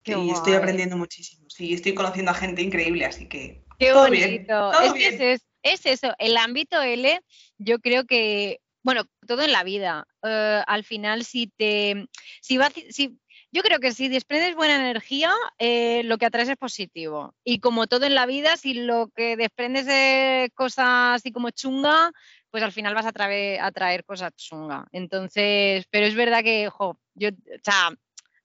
[0.06, 1.50] y estoy aprendiendo muchísimo.
[1.50, 3.64] Sí, estoy conociendo a gente increíble, así que...
[3.80, 5.20] Qué todo Bien, todo bien.
[5.20, 7.22] es, es eso, el ámbito L,
[7.64, 12.08] yo creo que, bueno, todo en la vida, eh, al final si te,
[12.42, 13.18] si, va, si
[13.52, 17.36] Yo creo que si desprendes buena energía, eh, lo que atraes es positivo.
[17.44, 22.12] Y como todo en la vida, si lo que desprendes es cosas así como chunga,
[22.50, 24.88] pues al final vas a traer, cosas chunga.
[24.92, 27.92] Entonces, pero es verdad que, jo, yo, o sea,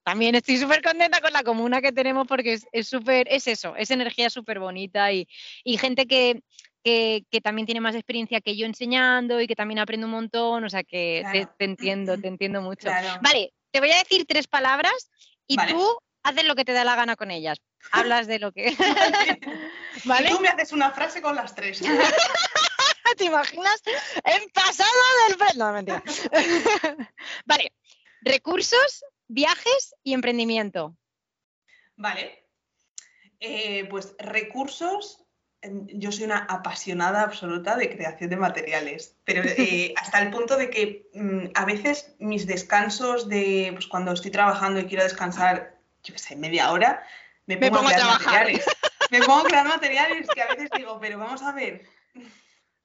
[0.07, 3.91] también estoy súper contenta con la comuna que tenemos porque es súper, es, eso, es
[3.91, 5.27] energía súper bonita y,
[5.79, 6.43] gente que,
[6.87, 10.71] que, también tiene más experiencia que yo enseñando y que también aprende un montón, o
[10.71, 11.25] sea que
[11.59, 12.89] te, entiendo, te entiendo mucho.
[13.23, 15.11] Vale, te voy a decir tres palabras
[15.49, 17.59] y tú haces lo que te da la gana con ellas.
[17.91, 18.77] Hablas de lo que.
[20.05, 20.29] ¿Vale?
[20.29, 21.81] Y tú me haces una frase con las tres.
[23.17, 23.83] ¿Te imaginas?
[24.25, 24.91] En pasado
[25.29, 25.59] del.
[25.59, 26.03] No, mentira.
[27.47, 27.73] vale.
[28.21, 30.97] Recursos, viajes y emprendimiento.
[31.97, 32.45] Vale.
[33.39, 35.26] Eh, pues recursos,
[35.87, 40.71] yo soy una apasionada absoluta de creación de materiales, pero eh, hasta el punto de
[40.71, 46.15] que mm, a veces mis descansos de pues, cuando estoy trabajando y quiero descansar, yo
[46.15, 47.05] qué sé, media hora,
[47.47, 48.65] me pongo, a crear materiales.
[49.13, 51.87] Me pongo a crear materiales que a veces digo, pero vamos a ver,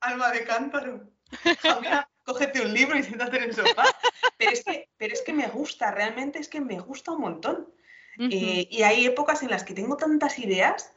[0.02, 1.10] alma de cántaro,
[2.24, 3.86] cógete un libro y siéntate en el sofá.
[4.38, 7.74] Pero es, que, pero es que me gusta, realmente es que me gusta un montón.
[8.20, 10.94] Eh, y hay épocas en las que tengo tantas ideas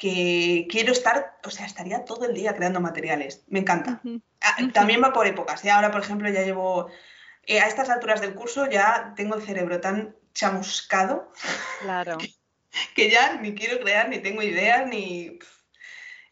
[0.00, 3.44] que quiero estar, o sea, estaría todo el día creando materiales.
[3.48, 4.00] Me encanta.
[4.40, 5.62] Ah, también va por épocas.
[5.62, 5.70] ¿eh?
[5.70, 6.88] Ahora, por ejemplo, ya llevo,
[7.46, 11.30] eh, a estas alturas del curso ya tengo el cerebro tan chamuscado
[11.82, 12.16] claro.
[12.96, 15.38] que, ya ni quiero crear, ni tengo ideas, ni,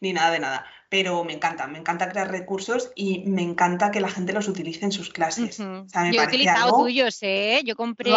[0.00, 0.66] ni nada de nada.
[0.88, 4.86] Pero me encanta, me encanta crear recursos y me encanta que la gente los utilice
[4.86, 5.58] en sus clases.
[5.58, 7.60] Yo he utilizado tuyos, ¿eh?
[7.66, 8.12] Yo compré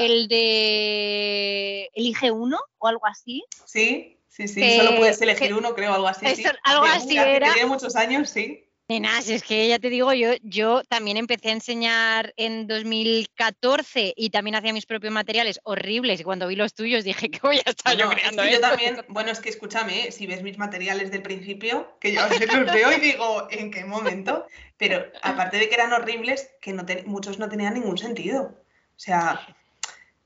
[0.00, 3.44] el de Elige uno o algo así.
[3.64, 4.18] Sí.
[4.32, 6.24] Sí, sí, solo puedes elegir uno, creo, algo así.
[6.64, 7.52] Algo así era.
[7.52, 8.66] Tiene muchos años, sí.
[8.88, 14.30] Nenas, es que ya te digo, yo, yo también empecé a enseñar en 2014 y
[14.30, 16.20] también hacía mis propios materiales horribles.
[16.20, 19.30] Y cuando vi los tuyos dije que voy a estar yo creando Yo también, bueno,
[19.30, 22.90] es que escúchame, si ves mis materiales del principio, que yo a veces los veo
[22.90, 24.46] y digo, ¿en qué momento?
[24.78, 28.64] Pero aparte de que eran horribles, que no muchos no tenían ningún sentido.
[28.96, 29.46] O sea,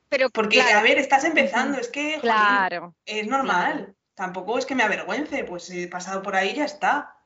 [0.09, 3.95] pero porque, a ver, estás empezando, es que claro, es normal.
[4.16, 7.18] Tampoco es que me avergüence, pues he pasado por ahí ya está.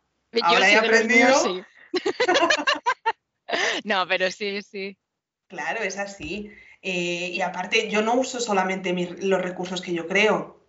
[0.42, 1.64] Ahora he aprendido.
[3.84, 4.98] no, pero sí, sí.
[5.46, 6.50] Claro, es así.
[6.82, 10.66] Eh, y aparte, yo no uso solamente los recursos que yo creo.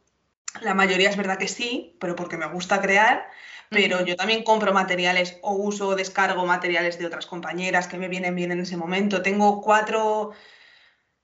[0.62, 3.28] La mayoría es verdad que sí, pero porque me gusta crear.
[3.70, 8.10] Pero yo también compro materiales o uso o descargo materiales de otras compañeras que me
[8.10, 9.24] vienen bien en ese momento.
[9.24, 10.34] Tengo cuatro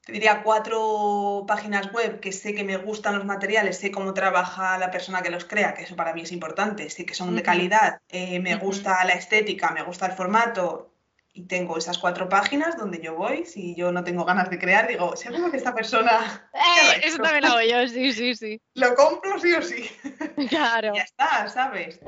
[0.07, 4.77] te diría cuatro páginas web que sé que me gustan los materiales, sé cómo trabaja
[4.77, 7.43] la persona que los crea, que eso para mí es importante, sé que son de
[7.43, 10.93] calidad, eh, me gusta la estética, me gusta el formato
[11.33, 14.87] y tengo esas cuatro páginas donde yo voy, si yo no tengo ganas de crear,
[14.87, 16.49] digo, seguro que esta persona...
[16.53, 18.61] Eh, eso también lo hago yo, sí, sí, sí.
[18.75, 19.89] Lo compro sí o sí.
[20.47, 20.95] Claro.
[20.95, 21.99] ya está, ¿sabes?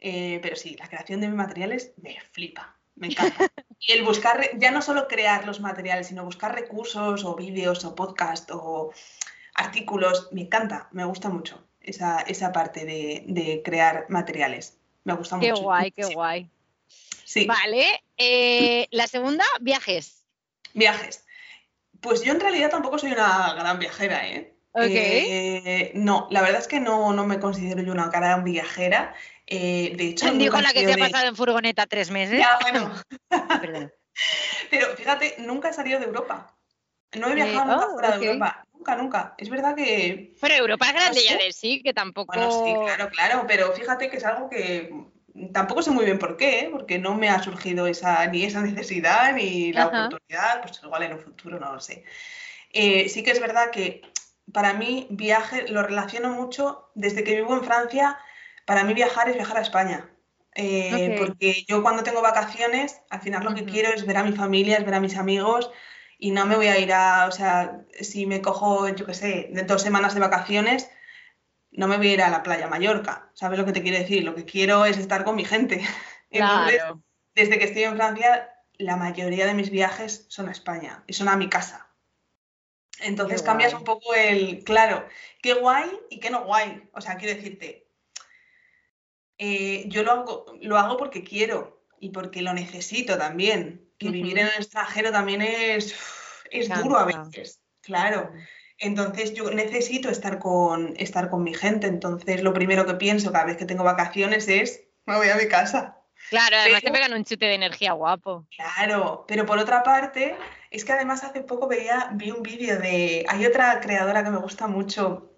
[0.00, 2.73] Eh, pero sí, la creación de mis materiales me flipa.
[2.96, 3.48] Me encanta.
[3.86, 7.94] Y el buscar, ya no solo crear los materiales, sino buscar recursos o vídeos o
[7.94, 8.94] podcast o
[9.54, 14.78] artículos, me encanta, me gusta mucho esa, esa parte de, crear materiales.
[15.04, 15.54] Me gusta mucho.
[15.54, 16.50] Qué guay, qué guay.
[17.24, 17.46] Sí.
[17.46, 18.02] Vale.
[18.16, 20.24] Eh, la segunda, viajes.
[20.72, 21.24] Viajes.
[22.00, 24.50] Pues yo en realidad tampoco soy una gran viajera, ¿eh?
[24.76, 25.92] Okay.
[25.94, 29.14] no, la verdad es que no, no me considero yo una gran viajera.
[29.46, 32.38] Eh, de hecho, dijo la que se ha pasado en furgoneta tres meses.
[32.38, 32.92] Ya, bueno.
[34.70, 36.56] Pero fíjate, nunca he salido de Europa.
[37.14, 38.64] No he viajado nunca oh, fuera de Europa.
[38.72, 39.34] Nunca, nunca.
[39.38, 40.34] Es verdad que.
[40.40, 42.34] Pero Europa es grande ya de sí, que tampoco.
[42.34, 43.44] Bueno, sí, claro, claro.
[43.46, 44.92] Pero fíjate que es algo que
[45.52, 46.68] tampoco sé muy bien por qué, ¿eh?
[46.70, 50.62] porque no me ha surgido esa, ni esa necesidad ni la oportunidad.
[50.62, 52.04] Pues igual en un futuro no lo sé.
[52.70, 54.02] Eh, sí que es verdad que
[54.52, 58.18] para mí viaje lo relaciono mucho desde que vivo en Francia
[58.64, 60.10] para mí viajar es viajar a España.
[60.56, 64.32] Eh, porque yo cuando tengo vacaciones, al final lo que quiero es ver a mi
[64.32, 65.70] familia, es ver a mis amigos
[66.18, 69.48] y no me voy a ir a, o sea, si me cojo, yo qué sé,
[69.50, 70.88] de dos semanas de vacaciones,
[71.72, 73.30] no me voy a ir a la playa Mallorca.
[73.34, 74.22] ¿Sabes lo que te quiero decir?
[74.22, 75.82] Lo que quiero es estar con mi gente.
[76.30, 76.82] Entonces,
[77.34, 81.28] desde que estoy en Francia, la mayoría de mis viajes son a España y son
[81.28, 81.88] a mi casa.
[83.00, 85.06] Entonces cambias un poco el, claro,
[85.42, 86.88] qué guay y qué no guay.
[86.92, 87.83] O sea, quiero decirte,
[89.38, 93.80] eh, yo lo hago, lo hago porque quiero y porque lo necesito también.
[93.98, 95.94] Que vivir en el extranjero también es,
[96.50, 98.32] es duro a veces, claro.
[98.78, 101.86] Entonces yo necesito estar con, estar con mi gente.
[101.86, 105.48] Entonces lo primero que pienso cada vez que tengo vacaciones es, me voy a mi
[105.48, 106.00] casa.
[106.30, 108.46] Claro, además te pegan un chute de energía guapo.
[108.56, 110.36] Claro, pero por otra parte,
[110.70, 113.24] es que además hace poco veía, vi un vídeo de.
[113.28, 115.30] Hay otra creadora que me gusta mucho,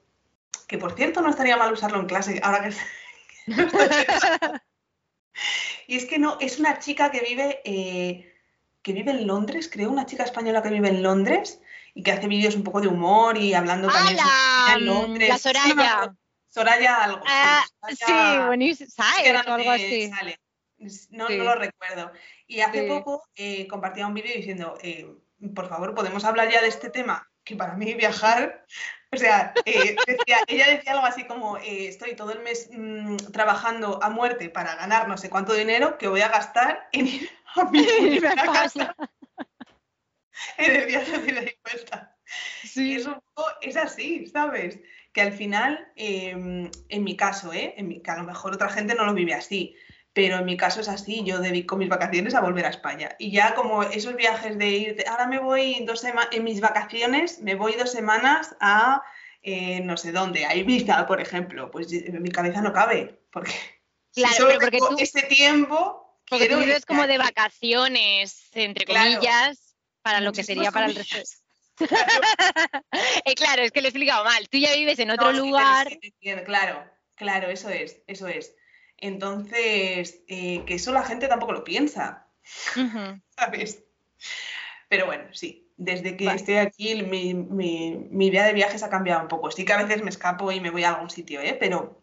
[0.69, 2.75] que por cierto no estaría mal usarlo en clase, ahora que.
[5.87, 8.35] y es que no, es una chica que vive, eh,
[8.83, 11.61] que vive en Londres, creo, una chica española que vive en Londres
[11.95, 15.29] y que hace vídeos un poco de humor y hablando también ah, Londres.
[15.29, 16.15] La Soraya.
[16.49, 17.23] Soraya algo.
[17.27, 18.13] Ah, sí,
[18.47, 18.91] buenísimo.
[18.91, 19.47] ¿Sabes?
[19.47, 20.11] O algo así.
[21.11, 22.13] No, no, lo recuerdo.
[22.47, 25.07] Y hace poco eh, compartía un vídeo diciendo, eh,
[25.55, 27.31] por favor, ¿podemos hablar ya de este tema?
[27.45, 28.65] Que para mí viajar,
[29.13, 29.97] o sea, eh,
[30.47, 35.09] ella decía algo así como, estoy todo el mes mm, trabajando a muerte para ganar
[35.09, 37.85] no sé cuánto dinero que voy a gastar en ir a mi
[38.53, 38.95] casa
[40.59, 42.17] en el viaje de y vuelta.
[42.65, 42.93] Sí.
[42.93, 43.23] Y eso
[43.61, 44.81] es así, ¿sabes?
[45.13, 47.75] Que al final, em, en mi caso, ¿eh?
[47.77, 49.77] En que a lo mejor otra gente no lo vive así,
[50.17, 53.15] pero en mi caso es así, yo dedico mis vacaciones a volver a España.
[53.19, 57.43] Y ya como esos viajes de ir, ahora me voy dos semanas, en mis vacaciones
[57.43, 59.03] me voy dos semanas a
[59.43, 63.53] eh, no sé dónde, a Ibiza, por ejemplo, pues en mi cabeza no cabe, porque
[64.15, 66.19] claro, porque tú, ese tiempo...
[66.31, 71.19] Porque tú vives como de vacaciones, entre comillas, para lo que sería para el resto.
[73.27, 74.49] eh, claro, es que lo he explicado mal.
[74.49, 75.89] Tú ya vives en otro lugar.
[76.47, 78.56] claro, claro, eso es, eso es.
[78.99, 82.27] Entonces, eh, que eso la gente tampoco lo piensa,
[83.37, 83.85] ¿sabes?
[84.89, 89.29] Pero bueno, sí, desde que estoy aquí mi, mi, vida de viajes ha cambiado un
[89.29, 89.51] poco.
[89.51, 91.57] Sí que a veces me escapo y me voy a algún sitio, ¿eh?
[91.59, 92.03] pero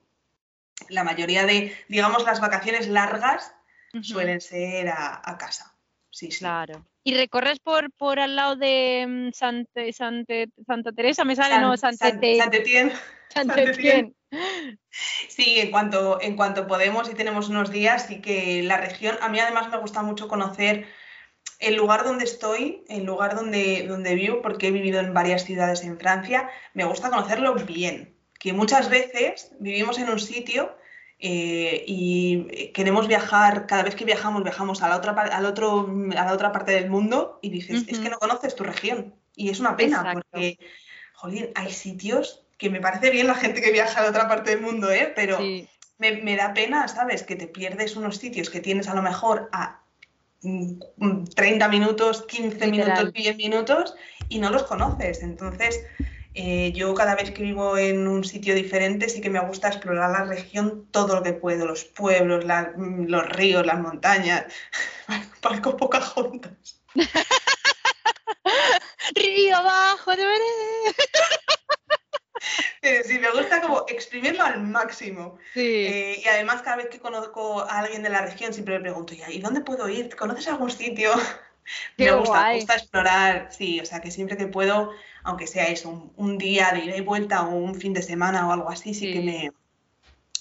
[0.89, 3.53] la mayoría de, digamos, las vacaciones largas
[4.01, 5.72] suelen ser a, casa.
[6.13, 6.39] Sí, sí.
[6.39, 6.85] Claro.
[7.03, 11.25] ¿Y recorres por, por al lado de mm, Santa, Santa Teresa?
[11.25, 11.59] ¿Me sale?
[11.59, 12.11] no, Santa
[15.27, 19.29] Sí, en cuanto, en cuanto podemos y tenemos unos días, sí que la región, a
[19.29, 20.87] mí además me gusta mucho conocer
[21.59, 25.83] el lugar donde estoy, el lugar donde, donde vivo, porque he vivido en varias ciudades
[25.83, 30.75] en Francia, me gusta conocerlo bien, que muchas veces vivimos en un sitio
[31.25, 36.25] eh, y queremos viajar, cada vez que viajamos, viajamos a la otra, al otro, a
[36.25, 39.15] la otra parte del mundo y dices, es que no conoces tu región.
[39.33, 40.59] Y es una pena, porque,
[41.13, 44.59] jolín, hay sitios que me parece bien la gente que viaja a otra parte del
[44.59, 45.13] mundo, ¿eh?
[45.15, 45.39] pero
[45.97, 47.23] me, da pena, ¿sabes?
[47.23, 49.81] Que te pierdes unos sitios que tienes a lo mejor a
[50.41, 53.95] 30 minutos, 15 minutos, 10 minutos
[54.27, 55.23] y no los conoces.
[55.23, 55.85] Entonces,
[56.35, 60.09] eh, yo cada vez que vivo en un sitio diferente sí que me gusta explorar
[60.09, 64.45] la región todo lo que puedo, los pueblos, los ríos, las montañas.
[65.41, 66.81] Parezco pocas juntas.
[69.15, 70.25] Río abajo, de
[72.81, 75.37] Pero sí, me gusta como exprimirlo al máximo.
[75.55, 79.13] Eh, y además, cada vez que conozco a alguien de la región, siempre me pregunto,
[79.13, 80.15] ¿y dónde puedo ir?
[80.15, 81.11] ¿Conoces algún sitio?
[81.97, 84.91] me gusta, me gusta explorar, sí, o sea, que siempre que puedo,
[85.23, 88.51] aunque sea eso, un, día de ida y vuelta o un fin de semana o
[88.51, 89.51] algo así, sí, que me,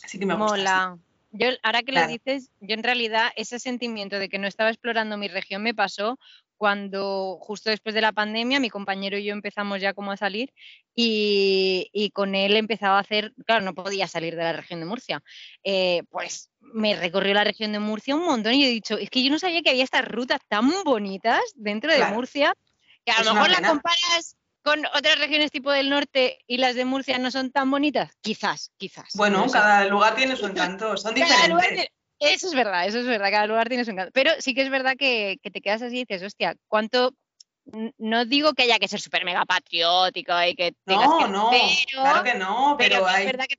[0.07, 0.57] sí que me gusta.
[0.57, 0.99] Mola.
[1.35, 5.17] Yo, ahora que lo dices, yo en realidad ese sentimiento de que no estaba explorando
[5.17, 6.19] mi región me pasó
[6.62, 10.53] cuando justo después de la pandemia mi compañero y yo empezamos ya como a salir
[10.94, 15.25] y, con él empezaba a hacer, claro, no podía salir de la región de Murcia,
[15.64, 19.25] eh, pues me recorrió la región de Murcia un montón y he dicho, es que
[19.25, 22.55] yo no sabía que había estas rutas tan bonitas dentro de Murcia,
[23.05, 26.85] que a lo mejor la comparas con otras regiones tipo del norte y las de
[26.85, 29.09] Murcia no son tan bonitas, quizás, quizás.
[29.14, 31.88] Bueno, cada lugar tiene su encanto, son diferentes.
[32.23, 34.13] Eso es verdad, eso es verdad, cada lugar tiene su encanto.
[34.13, 37.15] Pero sí que es verdad que, te quedas así y dices, hostia, ¿cuánto
[37.99, 41.51] no digo que haya que ser súper mega patriótico y que tengas no, no,
[41.93, 43.25] claro que no, pero, hay...
[43.25, 43.55] es verdad que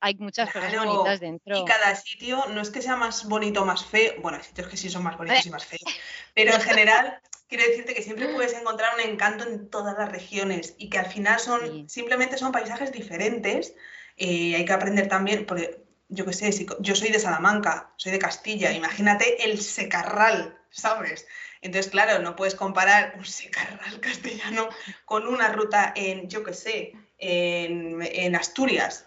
[0.00, 1.58] hay muchas cosas bonitas dentro.
[1.58, 4.68] Y cada sitio no es que sea más bonito o más feo, bueno, hay sitios
[4.68, 5.80] que sí son más bonitos y más feos,
[6.34, 10.74] pero en general quiero decirte que siempre puedes encontrar un encanto en todas las regiones
[10.78, 13.74] y que al final son simplemente son paisajes diferentes.
[14.16, 15.81] Eh, hay que aprender también, porque
[16.12, 21.26] yo qué sé, si, yo soy de Salamanca, soy de Castilla, imagínate el secarral, ¿sabes?
[21.62, 24.68] Entonces, claro, no puedes comparar un secarral castellano
[25.04, 29.06] con una ruta en, yo qué sé, en, Asturias.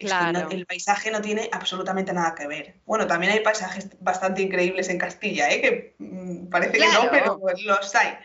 [0.00, 0.48] Claro.
[0.50, 2.74] el paisaje no tiene absolutamente nada que ver.
[2.86, 5.60] Bueno, también hay paisajes bastante increíbles en Castilla, ¿eh?
[5.60, 8.18] que mm, parece que no, pero los hay.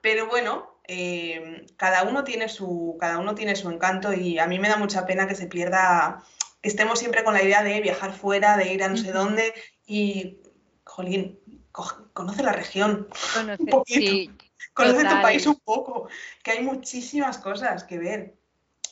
[0.00, 4.60] Pero bueno, eh, cada, uno tiene su, cada uno tiene su encanto y a mí
[4.60, 6.22] me da mucha pena que se pierda
[6.66, 9.54] estemos siempre con la idea de viajar fuera, de ir a no sé dónde
[9.86, 10.38] y,
[10.84, 11.38] jolín,
[11.72, 13.08] conoce la región.
[13.34, 13.62] Conoce,
[14.78, 16.08] un tu país un poco,
[16.42, 18.34] que hay muchísimas cosas que ver.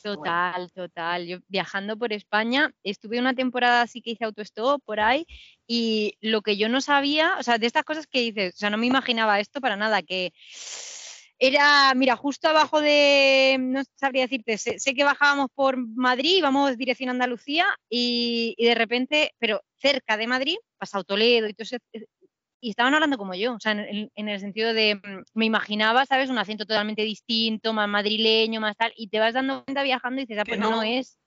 [0.05, 1.25] Total, total.
[1.25, 5.25] Yo viajando por España, estuve una temporada así que hice autostop por ahí
[5.65, 8.69] y lo que yo no sabía, o sea, de estas cosas que dices, o sea,
[8.69, 10.31] no me imaginaba esto para nada, que
[11.37, 17.09] era, mira, justo abajo de, no sabría decirte, sé, que bajábamos por Madrid, íbamos dirección
[17.09, 21.77] a Andalucía y, de repente, pero cerca de Madrid, pasado Toledo y todo eso,
[22.61, 26.29] y estaban hablando como yo, o sea, en, el sentido de, mm, me imaginaba, ¿sabes?
[26.29, 30.25] Un acento totalmente distinto, más madrileño, más tal, y te vas dando cuenta viajando y
[30.25, 31.17] dices, ah, pues no, es,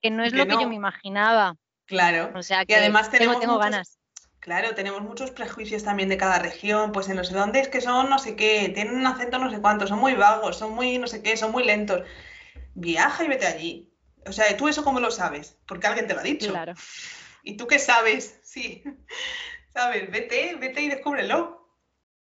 [0.00, 1.56] que no es lo que yo me imaginaba.
[1.86, 2.32] Claro.
[2.38, 3.98] O sea, que, además tenemos tengo ganas.
[4.44, 7.80] Claro, tenemos muchos prejuicios también de cada región, pues en no sé dónde es que
[7.80, 10.98] son no sé qué, tienen un acento no sé cuánto, son muy vagos, son muy
[10.98, 12.02] no sé qué, son muy lentos.
[12.74, 13.90] Viaja y vete allí.
[14.26, 15.56] O sea, ¿tú eso cómo lo sabes?
[15.66, 16.50] Porque alguien te lo ha dicho.
[16.50, 16.74] Claro.
[17.42, 18.38] ¿Y tú qué sabes?
[18.42, 18.84] Sí.
[19.72, 20.10] ¿Sabes?
[20.10, 21.66] Vete, vete y descúbrelo.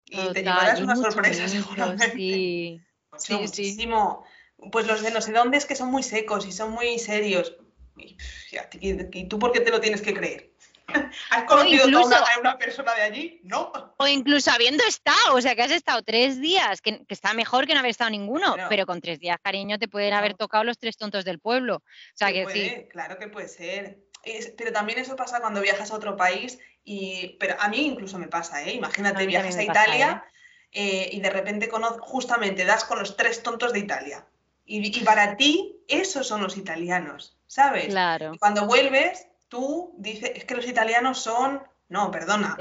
[0.05, 2.13] Y te llevarás una sorpresa seguramente.
[2.13, 2.81] Sí.
[3.19, 4.25] sí, muchísimo.
[4.71, 7.57] Pues los de no sé dónde es que son muy secos y son muy serios.
[7.97, 10.52] y, y tú por qué te lo tienes que creer?
[11.31, 13.41] ¿Has conocido a una persona de allí?
[13.45, 13.73] No.
[13.97, 17.75] O incluso habiendo estado, o sea, que has estado tres días, que, está mejor que
[17.75, 20.97] no haber estado ninguno, pero con tres días, cariño, te pueden haber tocado los tres
[20.97, 21.77] tontos del pueblo.
[21.77, 21.83] O
[22.17, 22.87] sea, que sí.
[22.91, 23.99] Claro que puede ser.
[24.57, 28.29] pero también eso pasa cuando viajas a otro país y, pero a mí incluso me
[28.29, 28.73] pasa, ¿eh?
[28.73, 30.33] Imagínate, viajas a Italia ¿eh?
[30.73, 31.71] Eh, y de repente
[32.01, 34.27] justamente das con los tres tontos de Italia.
[34.65, 37.87] Y, y, para ti, esos son los italianos, ¿sabes?
[37.87, 38.33] Claro.
[38.35, 42.57] Y cuando vuelves, tú dices, es que los italianos son, no, perdona,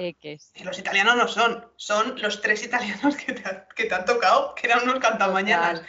[0.61, 4.99] los italianos no son, son los tres italianos que te, han tocado, que eran unos
[4.99, 5.83] cantamañanas.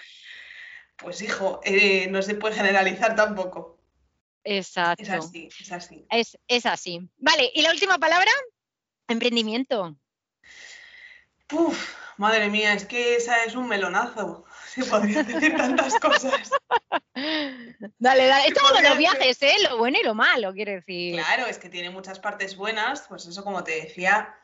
[0.94, 3.80] Pues hijo, eh, no se puede generalizar tampoco.
[4.44, 5.02] Exacto.
[5.02, 6.06] Es así, es así.
[6.46, 7.10] Es, así.
[7.16, 8.30] Vale, y la última palabra,
[9.08, 9.96] emprendimiento.
[11.50, 14.44] Uf, madre mía, es que esa es un melonazo.
[14.74, 16.50] Se podría decir tantas cosas.
[17.98, 18.48] Dale, dale.
[18.48, 19.54] Es como los viajes, ¿eh?
[19.68, 21.14] Lo bueno y lo malo, quiero decir.
[21.14, 24.34] Claro, es que tiene muchas partes buenas, pues eso como te decía.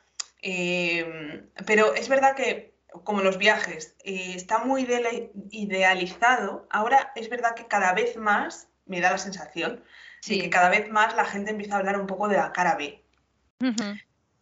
[0.43, 2.74] Em, pero es verdad que,
[3.05, 4.87] como los viajes, eh, está muy
[5.51, 6.66] idealizado.
[6.70, 9.83] Ahora es verdad que cada vez más, me da la sensación,
[10.26, 12.76] de que cada vez más la gente empieza a hablar un poco de la cara
[12.76, 13.03] B.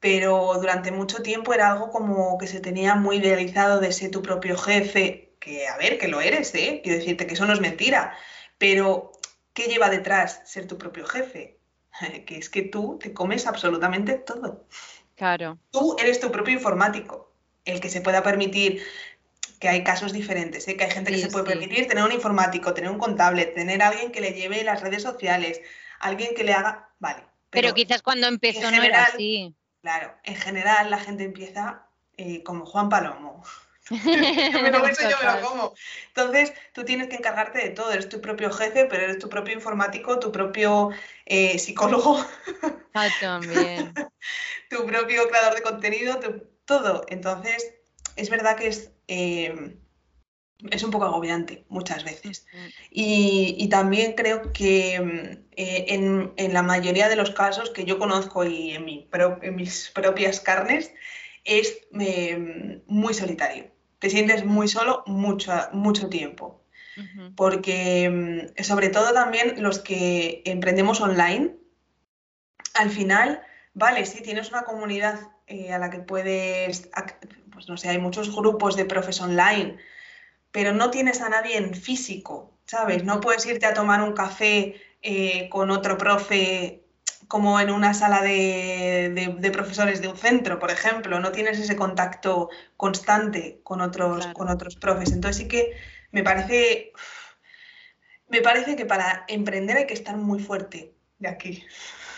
[0.00, 4.20] Pero durante mucho tiempo era algo como que se tenía muy idealizado de ser tu
[4.20, 6.80] propio jefe, que, a ver, que lo eres, ¿eh?
[6.82, 8.16] Quiero decirte que eso no es mentira,
[8.58, 9.12] pero
[9.52, 11.58] ¿qué lleva detrás ser tu propio jefe?
[12.26, 14.66] que es que tú te comes absolutamente todo.
[15.14, 15.58] Claro.
[15.70, 17.32] Tú eres tu propio informático,
[17.64, 18.82] el que se pueda permitir
[19.58, 20.76] que hay casos diferentes, ¿eh?
[20.76, 24.12] que hay gente que se puede permitir tener un informático, tener un contable, tener alguien
[24.12, 25.62] que le lleve las redes sociales,
[26.00, 27.22] alguien que le haga, vale.
[27.48, 29.54] Pero, quizás cuando empezó no era así.
[29.80, 31.86] Claro, en general la gente empieza
[32.18, 33.42] eh, como Juan Palomo.
[34.04, 35.74] me lo yo me lo como.
[36.08, 37.92] Entonces, tú tienes que encargarte de todo.
[37.92, 40.90] Eres tu propio jefe, pero eres tu propio informático, tu propio
[41.24, 42.24] eh, psicólogo.
[42.94, 43.92] Ah, también.
[44.70, 46.18] tu propio creador de contenido,
[46.64, 47.04] todo.
[47.08, 47.74] Entonces,
[48.16, 49.76] es verdad que es, eh,
[50.70, 52.44] es un poco agobiante muchas veces.
[52.52, 52.66] Mm.
[52.90, 58.72] Y, también creo que eh, en, la mayoría de los casos que yo conozco y
[58.72, 59.08] en, mi
[59.42, 60.92] en mis propias carnes,
[61.44, 61.86] es
[62.88, 66.62] muy solitario te sientes muy solo mucho, mucho tiempo.
[67.34, 71.54] Porque mm, sobre todo también los que emprendemos online,
[72.72, 73.42] al final,
[73.74, 76.88] vale, sí, tienes una comunidad eh, a la que puedes,
[77.52, 79.76] pues no sé, hay muchos grupos de profes online,
[80.52, 83.04] pero no tienes a nadie en físico, ¿sabes?
[83.04, 86.85] No puedes irte a tomar un café eh, con otro profe
[87.28, 92.50] como en una sala de, profesores de un centro, por ejemplo, no tienes ese contacto
[92.76, 95.12] constante con otros, con otros profes.
[95.12, 95.76] Entonces sí que
[96.12, 96.92] me parece,
[98.28, 101.64] me parece que para emprender hay que estar muy fuerte de aquí.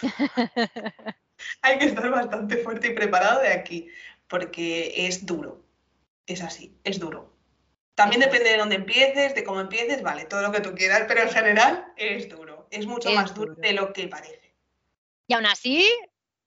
[1.63, 3.89] hay que estar bastante fuerte y preparado de aquí,
[4.29, 5.65] porque es duro.
[6.27, 7.35] Es así, es duro.
[7.95, 11.23] También depende de dónde empieces, de cómo empieces, vale, todo lo que tú quieras, pero
[11.23, 12.69] en general es duro.
[12.71, 14.48] Es mucho más duro de lo que parece.
[15.29, 15.89] Y aún así,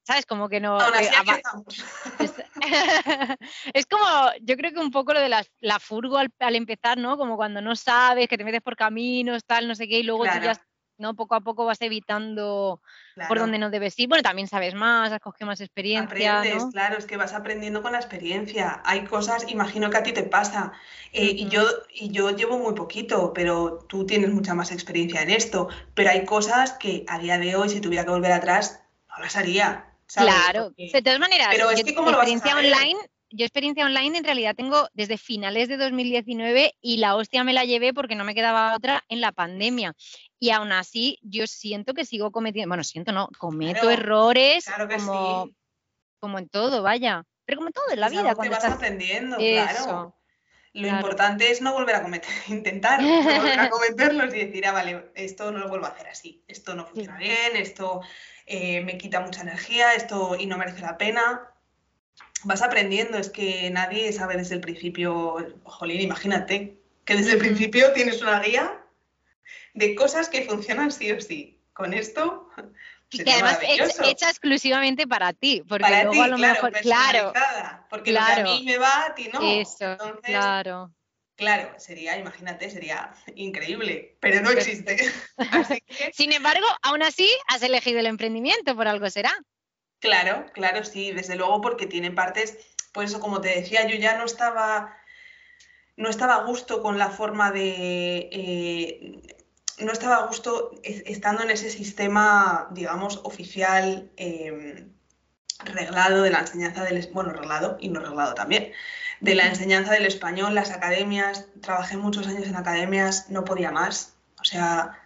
[0.04, 0.26] ¿sabes?
[0.26, 0.80] Como que no...
[0.80, 1.08] Aún así
[2.20, 2.34] es,
[3.74, 4.06] es, como,
[4.42, 7.18] yo creo que un poco lo de la, la furgo al, empezar, ¿no?
[7.18, 10.24] Como cuando no sabes, que te metes por caminos, tal, no sé qué, y luego
[10.24, 10.60] tú ya
[11.02, 11.16] ¿no?
[11.16, 12.82] Poco a poco vas evitando
[13.28, 14.08] por donde no debes ir.
[14.08, 16.40] Bueno, también sabes más, has cogido más experiencia.
[16.40, 18.82] Aprendes, claro, es que vas aprendiendo con la experiencia.
[18.86, 20.72] Hay cosas, imagino que a ti te pasa.
[21.12, 25.32] Eh, y, yo, y yo llevo muy poquito, pero tú tienes mucha más experiencia en
[25.32, 25.68] esto.
[25.94, 29.36] Pero hay cosas que a día de hoy, si tuviera que volver atrás, no las
[29.36, 29.88] haría.
[30.14, 33.00] Claro, de todas maneras, pero es que como experiencia online
[33.32, 37.66] yo experiencia online en realidad tengo desde finales de 2019 y la hostia me la
[37.66, 39.94] llevé porque no me quedaba otra en la pandemia.
[40.40, 44.66] Y aún así, yo siento que sigo cometiendo, bueno, siento no, cometo errores
[44.96, 45.50] como,
[46.20, 47.26] como en todo, vaya.
[47.46, 48.36] Pero como en todo en la vida.
[48.36, 50.16] cuando vas aprendiendo, claro.
[50.74, 54.72] Lo importante es no volver a cometer, intentar no volver a cometerlos y decir, ah,
[54.72, 58.02] vale, esto no lo vuelvo a hacer así, esto no funciona bien, esto
[58.46, 61.51] eh, me quita mucha energía, esto y no merece la pena.
[62.44, 67.94] Vas aprendiendo, es que nadie sabe desde el principio, jolín, imagínate que desde el principio
[67.94, 68.84] tienes una guía
[69.74, 71.58] de cosas que funcionan sí o sí.
[71.74, 72.50] Con esto
[73.10, 77.34] que además hecha, hecha, exclusivamente para ti, porque luego a lo mejor, claro,
[77.90, 79.42] porque lo que a mí me va, a ti no.
[79.42, 80.94] Eso, claro.
[81.36, 85.12] Claro, sería, imagínate, sería increíble, pero no existe.
[86.14, 89.34] Sin embargo, aún así has elegido el emprendimiento, por algo será.
[90.02, 92.58] Claro, claro, sí, desde luego porque tiene partes,
[92.92, 94.98] por eso como te decía, yo ya no estaba,
[95.96, 99.22] no estaba a gusto con la forma de, eh,
[99.80, 104.92] no estaba a gusto estando en ese sistema, digamos, oficial, em,
[105.66, 108.74] reglado de la enseñanza del, bueno, reglado y no reglado también,
[109.20, 114.16] de la enseñanza del español, las academias, trabajé muchos años en academias, no podía más,
[114.40, 115.01] o sea,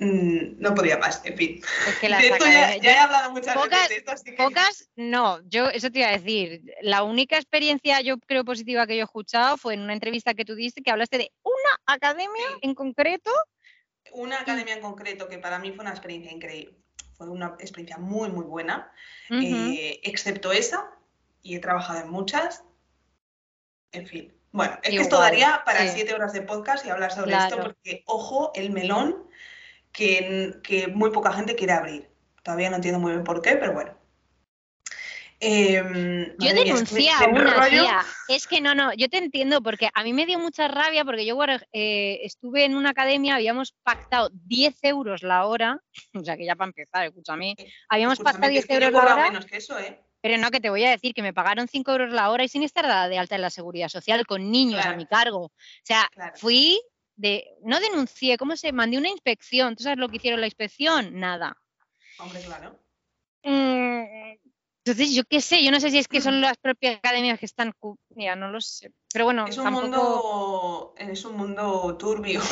[0.00, 1.60] Mm, no podía más, en fin.
[1.88, 2.08] Es que
[2.82, 4.36] ya, he hablado muchas veces de esto, así que...
[4.36, 6.62] Pocas, no, yo eso te iba a decir.
[6.82, 10.44] La única experiencia, yo creo, positiva que yo he escuchado fue en una entrevista que
[10.44, 13.30] tú diste que hablaste de una academia en concreto.
[14.12, 16.76] Una academia en concreto que para mí fue una experiencia increíble.
[17.16, 18.92] Fue una experiencia muy, muy buena.
[19.30, 20.90] Eh, excepto esa,
[21.42, 22.64] y he trabajado en muchas.
[23.92, 24.34] En fin.
[24.50, 28.02] Bueno, es que esto daría para siete horas de podcast y hablar sobre esto, porque,
[28.06, 29.28] ojo, el melón
[29.94, 32.10] que, muy poca gente quiere abrir.
[32.42, 33.96] Todavía no entiendo muy bien por qué, pero bueno.
[35.40, 38.04] Em, yo denuncié a una tía.
[38.28, 41.26] Es que no, no, yo te entiendo porque a mí me dio mucha rabia porque
[41.26, 41.38] yo
[41.72, 45.80] eh, estuve en una academia, habíamos pactado 10 euros la hora,
[46.14, 47.56] o sea que ya para empezar, escúchame,
[47.88, 49.30] habíamos pactado 10 euros la hora.
[49.30, 50.00] Menos que eso, ¿eh?
[50.22, 52.48] Pero no, que te voy a decir que me pagaron 5 euros la hora y
[52.48, 55.44] sin estar dada de alta en la seguridad social, con niños a mi cargo.
[55.44, 56.80] O sea, fui
[57.16, 58.72] no denuncié, ¿cómo se?
[58.72, 59.76] Mandé una inspección.
[59.76, 61.18] ¿Tú sabes lo que hicieron la inspección?
[61.18, 61.56] Nada.
[62.18, 62.78] Hombre, claro.
[63.42, 64.34] Mm,
[64.86, 67.46] entonces, yo qué sé, yo no sé si es que son las propias academias que
[67.46, 67.72] están,
[68.10, 68.92] mira, no lo sé.
[69.12, 72.42] Pero bueno, es un mundo, es un mundo turbio.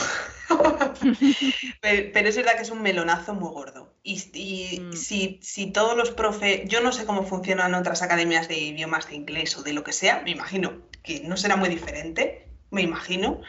[1.83, 3.95] pero, es verdad que es un melonazo muy gordo.
[4.03, 4.93] Y, mm.
[4.95, 9.17] si, si, todos los profes, yo no sé cómo funcionan otras academias de idiomas de
[9.17, 13.43] inglés o de lo que sea, me imagino que no será muy diferente, me imagino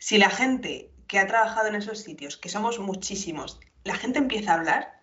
[0.00, 4.52] si la gente que ha trabajado en esos sitios, que somos muchísimos, la gente empieza
[4.52, 5.00] a hablar,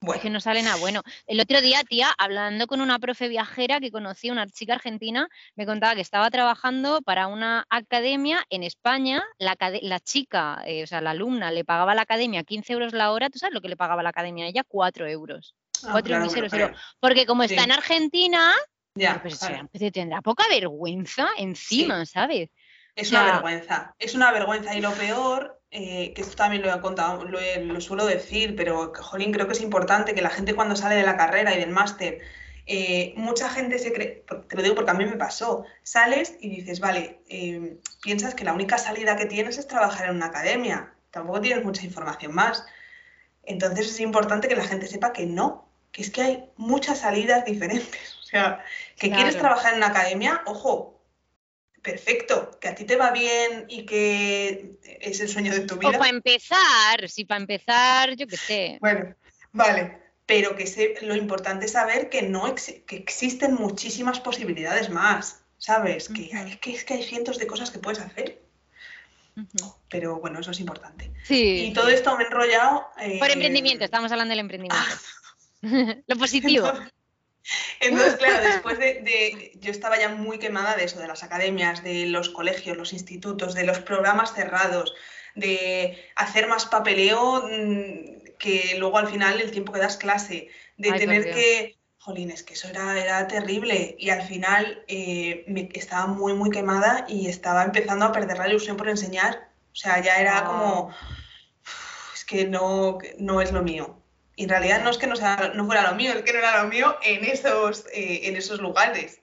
[0.00, 0.16] bueno.
[0.16, 1.02] Es que no sale nada bueno.
[1.28, 5.64] El otro día, tía, hablando con una profe viajera que conocí, una chica argentina, me
[5.64, 9.22] contaba que estaba trabajando para una academia en España.
[9.38, 9.54] La,
[10.00, 13.30] chica, eh, o sea, la alumna, le pagaba a la academia 15 euros la hora.
[13.30, 14.64] ¿Tú sabes lo que le pagaba la academia a ella?
[14.66, 15.54] 4 euros.
[15.82, 16.76] 4 ah, euros.
[16.98, 18.52] Porque como está en Argentina,
[18.96, 19.38] ya, pues,
[19.92, 22.50] tendrá poca vergüenza encima, ¿sabes?
[22.94, 24.74] Es una vergüenza, es una vergüenza.
[24.74, 29.32] Y lo peor, eh, que esto también lo he contado, lo, suelo decir, pero jolín,
[29.32, 32.20] creo que es importante que la gente cuando sale de la carrera y del máster,
[32.66, 36.50] eh, mucha gente se cree, te lo digo porque a mí me pasó, sales y
[36.50, 40.92] dices, vale, eh, piensas que la única salida que tienes es trabajar en una academia,
[41.10, 42.64] tampoco tienes mucha información más.
[43.42, 47.44] Entonces es importante que la gente sepa que no, que es que hay muchas salidas
[47.44, 48.18] diferentes.
[48.22, 48.64] O sea,
[48.96, 51.01] que quieres trabajar en una academia, ojo,
[51.82, 55.90] perfecto, que a ti te va bien y que es el sueño de tu vida.
[55.90, 58.78] O para empezar, si para empezar, yo qué sé.
[58.80, 59.14] Bueno,
[59.52, 66.08] vale, pero que lo importante es saber que, no que existen muchísimas posibilidades más, ¿sabes?
[66.08, 68.40] que, hay, que, es que hay cientos de cosas que puedes hacer.
[69.88, 71.10] Pero bueno, eso es importante.
[71.24, 72.86] Sí, y todo esto me he enrollado.
[72.94, 74.86] Por eh, emprendimiento, estamos hablando del emprendimiento.
[76.06, 76.66] lo positivo.
[76.66, 76.92] Entonces,
[78.18, 82.28] claro, después de, Yo estaba ya muy quemada de eso, de las academias, de los
[82.28, 84.94] colegios, los institutos, de los programas cerrados,
[85.34, 90.92] de hacer más papeleo mm, que luego al final el tiempo que das clase, de
[90.92, 91.78] tener que...
[91.98, 96.50] Jolín, es que eso era, era terrible y al final eh, me, estaba muy, muy
[96.50, 99.52] quemada y estaba empezando a perder la ilusión por enseñar.
[99.72, 100.92] O sea, ya era como...
[102.12, 104.01] Es que no, no es lo mío.
[104.36, 106.38] Y en realidad no es que no, sea, no fuera lo mío, es que no
[106.38, 109.20] era lo mío en esos, eh, en esos lugares.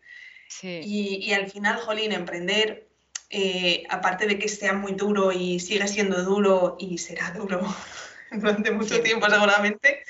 [0.62, 2.88] Y, al final, Jolín, emprender,
[3.30, 7.62] eh, aparte de que sea muy duro y sigue siendo duro y será duro
[8.32, 10.04] durante mucho tiempo seguramente,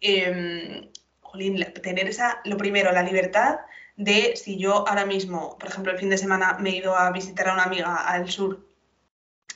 [0.00, 3.60] eh, jolín, tener esa, lo primero, la libertad
[3.96, 7.10] de si yo ahora mismo, por ejemplo, el fin de semana me he ido a
[7.10, 8.66] visitar a una amiga al sur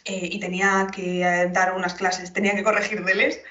[0.05, 3.43] eh, y tenía que eh, dar unas clases, tenía que corregir deles,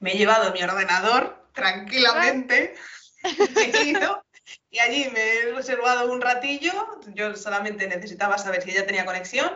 [0.00, 2.74] me he llevado mi ordenador tranquilamente,
[3.56, 4.24] he ido
[4.70, 9.50] y allí me he reservado un ratillo, yo solamente necesitaba saber si ella tenía conexión,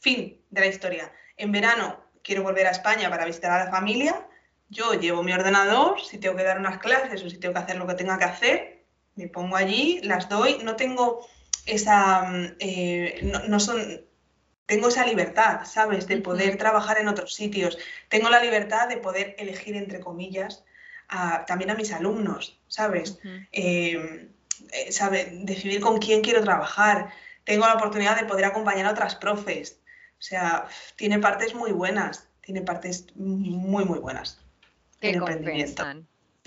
[0.00, 1.12] fin de la historia.
[1.36, 4.26] En verano quiero volver a España para visitar a la familia,
[4.68, 7.76] yo llevo mi ordenador, si tengo que dar unas clases o si tengo que hacer
[7.76, 11.26] lo que tenga que hacer, me pongo allí, las doy, no tengo
[11.66, 14.04] esa, mm, eh, no, son,
[14.66, 16.06] tengo esa libertad, ¿sabes?
[16.06, 20.64] De poder trabajar en otros sitios, tengo la libertad de poder elegir, entre comillas,
[21.46, 23.18] también a mis alumnos, ¿sabes?
[23.52, 24.28] Eh,
[24.90, 25.28] ¿sabe?
[25.42, 27.10] Decidir con quién quiero trabajar,
[27.44, 29.80] tengo la oportunidad de poder acompañar a otras profes,
[30.18, 34.40] o sea, tiene partes muy buenas, tiene partes muy, muy buenas.
[35.00, 35.84] Que emprendimiento.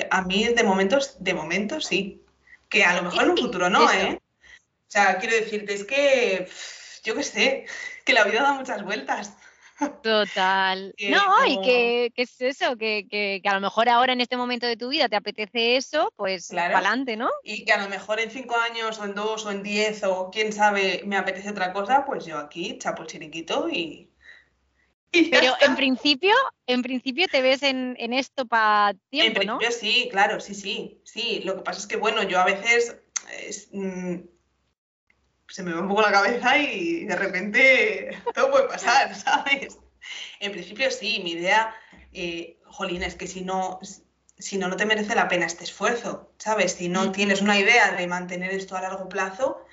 [0.09, 2.23] A mí de momentos, de momentos sí.
[2.69, 4.19] Que a lo mejor en un futuro no, ¿eh?
[4.49, 6.47] O sea, quiero decirte, es que,
[7.03, 7.65] yo qué sé,
[8.07, 9.33] que la vida da muchas vueltas.
[10.01, 10.95] Total.
[10.97, 14.89] no, y que, es eso, que, a lo mejor ahora en este momento de tu
[14.89, 17.29] vida te apetece eso, pues para adelante, ¿no?
[17.43, 20.31] Y que a lo mejor en cinco años, o en dos, o en diez, o
[20.31, 24.09] quién sabe, me apetece otra cosa, pues yo aquí chapo el chiriquito y.
[25.11, 26.33] Pero en principio,
[26.65, 31.01] en principio te ves en, esto para tiempo, en principio, sí, claro, sí, sí.
[31.03, 32.97] Sí, lo que pasa es que, bueno, yo a veces.
[33.71, 34.17] Mm,
[35.49, 39.77] se me va un poco la cabeza y de repente todo puede pasar, ¿sabes?
[40.39, 41.75] En principio sí, mi idea,
[42.13, 43.79] eh, jolín, es que si no,
[44.37, 46.73] si no, no te merece la pena este esfuerzo, ¿sabes?
[46.73, 49.65] Si no tienes una idea de mantener esto a largo plazo,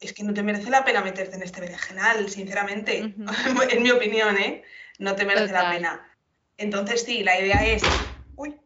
[0.00, 2.98] es que no te merece la pena meterte en este berenjenal, sinceramente,
[3.70, 4.62] en mi opinión, ¿eh?
[4.98, 6.16] No te merece la pena.
[6.56, 7.82] Entonces sí, la idea es...
[8.36, 8.58] Uy.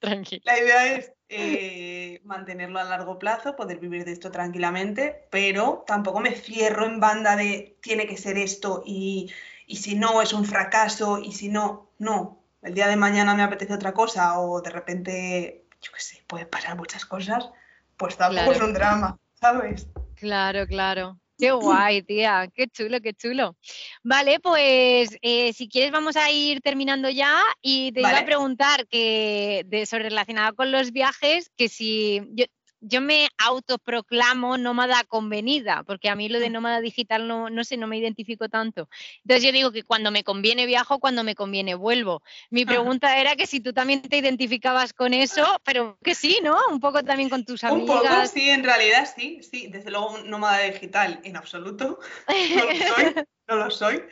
[0.00, 0.42] Tranquila.
[0.44, 6.20] La idea es eh, mantenerlo a largo plazo, poder vivir de esto tranquilamente, pero tampoco
[6.20, 9.32] me cierro en banda de tiene que ser esto y,
[9.68, 12.44] si no es un fracaso y si no, no.
[12.60, 16.44] El día de mañana me apetece otra cosa o de repente, yo qué sé, puede
[16.44, 17.48] pasar muchas cosas,
[17.96, 19.88] pues tampoco es un drama, ¿sabes?
[20.16, 21.21] Claro, claro.
[21.38, 23.56] Qué guay, tía, qué chulo, qué chulo.
[24.02, 28.86] Vale, pues eh, si quieres vamos a ir terminando ya y te iba a preguntar
[28.86, 32.44] que de, sobre relacionado con los viajes, que si yo,
[32.82, 37.76] yo me autoproclamo nómada convenida, porque a mí lo de nómada digital no, no sé,
[37.76, 38.88] no me identifico tanto.
[39.18, 42.22] Entonces yo digo que cuando me conviene viajo, cuando me conviene vuelvo.
[42.50, 46.58] Mi pregunta era que si tú también te identificabas con eso, pero que sí, ¿no?
[46.70, 47.88] Un poco también con tus amigas.
[47.88, 49.68] Un poco, sí, en realidad sí, sí.
[49.68, 52.00] Desde luego nómada digital en absoluto.
[52.52, 53.14] No lo soy.
[53.48, 54.02] No lo soy.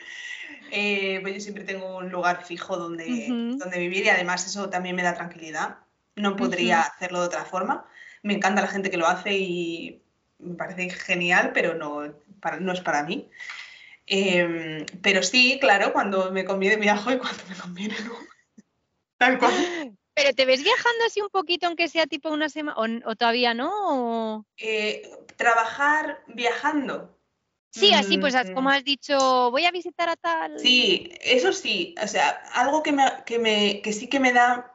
[0.71, 4.95] Eh, pues yo siempre tengo un lugar fijo donde, donde vivir y además eso también
[4.95, 5.79] me da tranquilidad.
[6.15, 7.85] No podría hacerlo de otra forma
[8.23, 10.01] me encanta la gente que lo hace y
[10.39, 12.13] me parece genial, pero no,
[12.59, 13.29] no es para mí.
[14.07, 18.13] Em, pero sí, claro, cuando me conviene viajo y cuando me conviene no.
[19.17, 19.53] Tal cual.
[20.13, 24.45] ¿Pero te ves viajando así un poquito, aunque sea tipo una semana, o, todavía no?
[24.57, 27.17] Eh, trabajar viajando.
[27.73, 28.73] Sí, así pues como mm.
[28.73, 30.59] has dicho, voy a visitar a tal.
[30.59, 34.70] Sí, eso sí, o sea, algo que, me, que, me, que sí que me da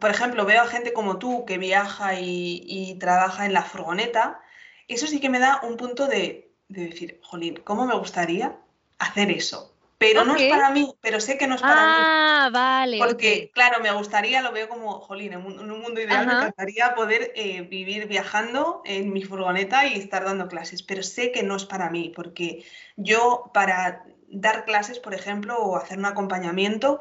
[0.00, 4.40] por ejemplo, veo a gente como tú que viaja y, trabaja en la furgoneta,
[4.88, 8.56] eso sí que me da un punto de, decir, jolín, ¿cómo me gustaría
[8.98, 9.74] hacer eso?
[9.98, 12.04] Pero no es para mí, pero sé que no es para mí.
[12.04, 12.98] Ah, vale.
[12.98, 17.32] Porque, claro, me gustaría, lo veo como, jolín, en un, mundo ideal me encantaría poder
[17.34, 21.64] eh, vivir viajando en mi furgoneta y estar dando clases, pero sé que no es
[21.64, 22.64] para mí, porque
[22.96, 27.00] yo para dar clases, por ejemplo, o hacer un acompañamiento,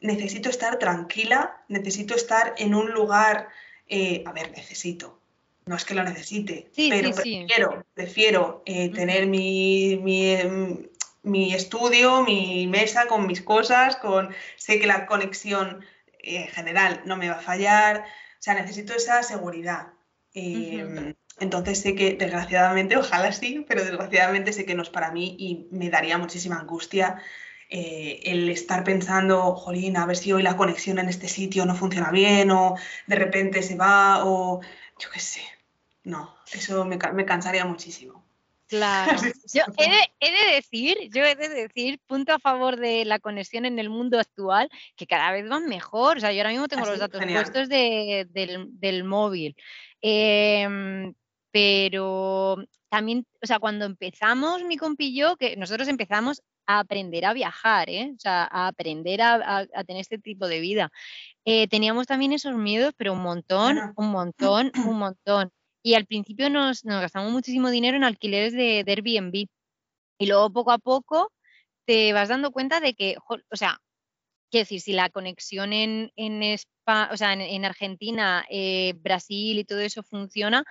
[0.00, 3.48] necesito estar tranquila, necesito estar en un lugar,
[3.88, 5.20] eh, a ver, necesito,
[5.66, 10.88] no es que lo necesite, pero prefiero, prefiero eh, tener mi, em,
[11.22, 15.84] mi, estudio, mi mesa con mis cosas, con sé que la conexión
[16.22, 18.04] eh, en general no me va a fallar,
[18.38, 19.88] o sea, necesito esa seguridad.
[20.32, 25.36] Em, entonces sé que desgraciadamente, ojalá sí, pero desgraciadamente sé que no es para mí
[25.38, 27.20] y me daría muchísima angustia
[27.70, 31.74] eh, el estar pensando, jolín, a ver si hoy la conexión en este sitio no
[31.74, 34.60] funciona bien o de repente se va o
[34.98, 35.42] yo qué sé.
[36.04, 38.24] No, eso me, cansaría muchísimo.
[38.68, 39.12] Claro.
[39.52, 43.78] Yo he de, decir, yo he de decir, punto a favor de la conexión en
[43.78, 46.18] el mundo actual, que cada vez van mejor.
[46.18, 49.56] O sea, yo ahora mismo tengo los datos puestos del, móvil.
[50.02, 51.14] Em,
[51.50, 52.58] pero
[52.90, 57.32] también, o sea, cuando empezamos mi compi y yo, que nosotros empezamos a aprender a
[57.32, 58.12] viajar, ¿eh?
[58.14, 60.92] O sea, a aprender a, tener este tipo de vida.
[61.46, 65.50] Eh, teníamos también esos miedos, pero un montón, un montón, un montón.
[65.82, 69.46] Y al principio nos, gastamos muchísimo dinero en alquileres de, Airbnb.
[70.18, 71.32] Y luego poco a poco
[71.86, 73.16] te vas dando cuenta de que,
[73.50, 73.80] o sea,
[74.50, 76.58] quiero decir, si la conexión en, en,
[77.10, 80.64] o sea, en, Argentina, eh, Brasil y todo eso funciona,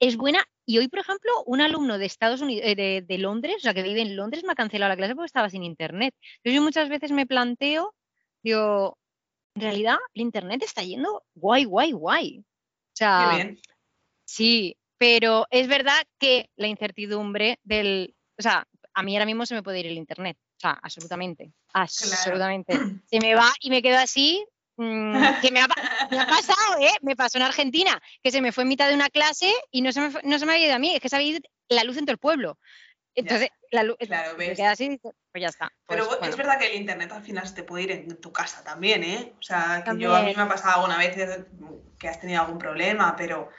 [0.00, 0.44] es buena.
[0.66, 3.82] Y hoy, por ejemplo, un alumno de Estados Unidos, eh, de, Londres, o sea, que
[3.82, 6.14] vive en Londres, me ha cancelado la clase porque estaba sin internet.
[6.36, 7.94] Entonces yo muchas veces me planteo,
[8.42, 8.98] digo,
[9.54, 12.38] en realidad el internet está yendo guay, guay, guay.
[12.40, 13.50] O sea,
[14.24, 19.54] sí, pero es verdad que la incertidumbre del, o sea, a mí ahora mismo se
[19.54, 20.36] me puede ir el internet.
[20.56, 22.72] O sea, absolutamente, absolutamente.
[23.06, 24.44] Se me va y me quedo así
[24.78, 25.12] Mm,
[25.42, 26.94] que me ha, pasado, ¿eh?
[27.02, 29.92] Me pasó en Argentina, que se me fue en mitad de una clase y no
[29.92, 31.84] se me, no se me había ido a mí, es que se había ido la
[31.84, 32.58] luz en todo el pueblo.
[33.14, 35.72] Entonces, la luz claro, queda así, pues ya está.
[35.88, 38.32] Pero pues, es verdad que el internet al final se te puede ir en tu
[38.32, 39.32] casa también, ¿eh?
[39.36, 41.16] O sea, que yo a mí me ha pasado alguna vez
[41.98, 43.50] que has tenido algún problema, pero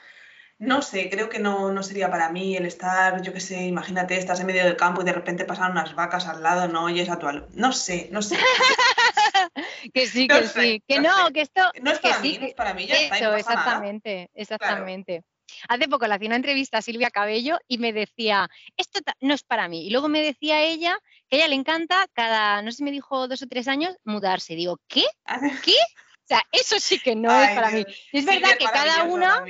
[0.60, 4.18] no sé, creo que no, no sería para mí el estar, yo qué sé, imagínate,
[4.18, 7.08] estás en medio del campo y de repente pasan unas vacas al lado, no oyes
[7.08, 7.48] a tu alumno.
[7.54, 8.36] No sé, no sé.
[9.94, 10.82] que sí, que sí.
[10.86, 11.62] Que no, que esto.
[11.80, 15.22] No es para mí, no es para mí, ya está, exactamente, exactamente.
[15.66, 18.46] Hace poco le hacía una entrevista a Silvia Cabello y me decía,
[18.76, 19.86] esto no es para mí.
[19.86, 20.98] Y luego me decía ella
[21.30, 23.96] que a ella le encanta cada, no sé si me dijo dos o tres años,
[24.04, 24.56] mudarse.
[24.56, 25.06] Digo, ¿qué?
[25.64, 25.72] ¿Qué?
[25.72, 27.86] O sea, eso sí que no es para mí.
[28.12, 29.42] es verdad que cada una.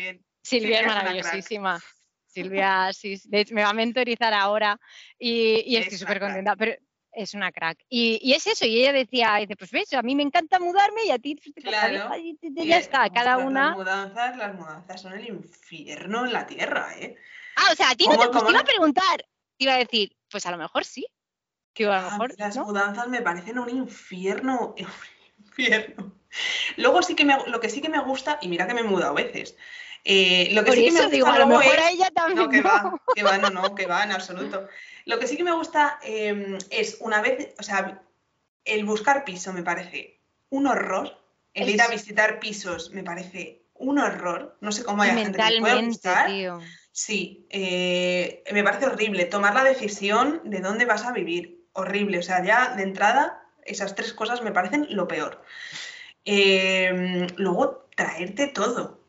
[0.43, 1.81] Silvia es maravillosísima.
[2.27, 3.21] Silvia sí,
[3.51, 4.79] me va a mentorizar ahora
[5.19, 6.55] y, estoy súper contenta.
[6.57, 6.75] Pero
[7.13, 7.79] es una crack.
[7.89, 11.11] Y, es eso, y ella decía, dice, pues ves, a mí me encanta mudarme y
[11.11, 12.11] a ti pues, claro.
[12.65, 13.69] ya está, cada una.
[13.69, 17.17] Las mudanzas, las mudanzas son el infierno en la tierra, ¿eh?
[17.57, 19.19] Ah, o sea, a ti no te, pues iba a preguntar,
[19.57, 21.07] te iba a decir, pues a lo mejor sí.
[21.73, 24.87] Que a lo ah, mejor, las mudanzas me parecen un infierno, un
[25.39, 26.17] infierno.
[26.77, 28.85] Luego sí que me, lo que sí que me gusta, y mira que me he
[28.85, 29.57] mudado a veces,
[30.05, 32.39] eh, lo que sí que me gusta digo, a lo mejor a ella también.
[32.39, 34.69] No, que va, que va, no, no, que va, en absoluto.
[35.05, 38.03] Lo que sí que me gusta em, es una vez, o sea,
[38.65, 41.19] el buscar piso me parece un horror.
[41.53, 44.57] El ir a visitar pisos me parece un horror.
[44.61, 46.29] No sé cómo hay gente que puede gustar.
[46.29, 46.61] Tío.
[46.93, 49.25] Sí, eh, me parece horrible.
[49.25, 51.67] Tomar la decisión de dónde vas a vivir.
[51.73, 52.19] Horrible.
[52.19, 55.43] O sea, ya de entrada, esas tres cosas me parecen lo peor.
[56.25, 59.00] Em, luego, traerte todo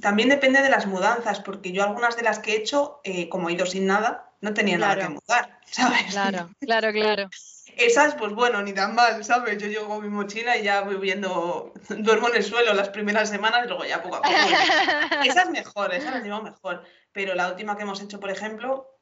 [0.00, 3.48] también depende de las mudanzas, porque yo algunas de las que he hecho, eh, como
[3.48, 6.06] he ido sin nada, no tenía nada que mudar, ¿sabes?
[6.10, 7.30] Claro, claro, claro.
[7.76, 9.58] Esas, pues bueno, ni tan mal, ¿sabes?
[9.58, 13.62] Yo llevo mi mochila y ya voy viendo, duermo en el suelo las primeras semanas
[13.64, 14.34] y luego ya poco a poco.
[15.24, 16.84] esas mejor, esas las llevo mejor.
[17.12, 18.98] Pero la última que hemos hecho, por ejemplo,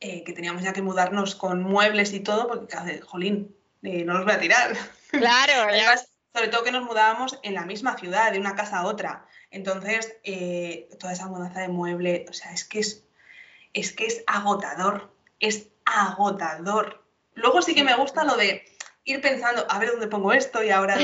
[0.00, 4.24] eh, que teníamos ya que mudarnos con muebles y todo, porque, jolín, eh, no los
[4.24, 4.76] voy a tirar.
[5.10, 5.68] Claro.
[5.68, 9.26] Además, sobre todo que nos mudábamos en la misma ciudad, de una casa a otra.
[9.52, 13.04] Entonces, eh, toda esa mudanza de mueble, o sea, es que es,
[13.74, 17.04] es que es agotador, es agotador.
[17.34, 18.64] Luego sí que me gusta lo de
[19.04, 20.94] ir pensando, a ver dónde pongo esto y ahora,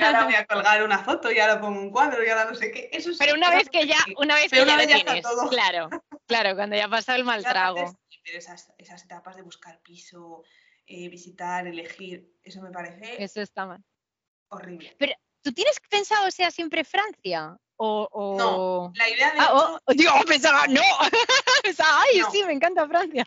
[0.00, 2.70] ahora voy a colgar una foto y ahora pongo un cuadro y ahora no sé
[2.70, 2.88] qué.
[2.92, 5.90] Eso Pero una vez que ya, una vez que ya, lo tienes, claro,
[6.26, 7.98] claro, cuando ya ha pasado el mal trago.
[8.24, 10.44] Pero esas, esas etapas de buscar piso,
[10.86, 13.20] eh, visitar, elegir, eso me parece.
[13.20, 13.82] Eso está mal.
[14.46, 14.94] Horrible.
[14.96, 17.58] Pero, ¿tú tienes pensado sea siempre Francia?
[17.84, 19.38] O, No, la idea de.
[19.40, 20.82] Ah, digo, pensaba, no.
[21.64, 23.24] pensaba, ay, sí, me encanta Francia.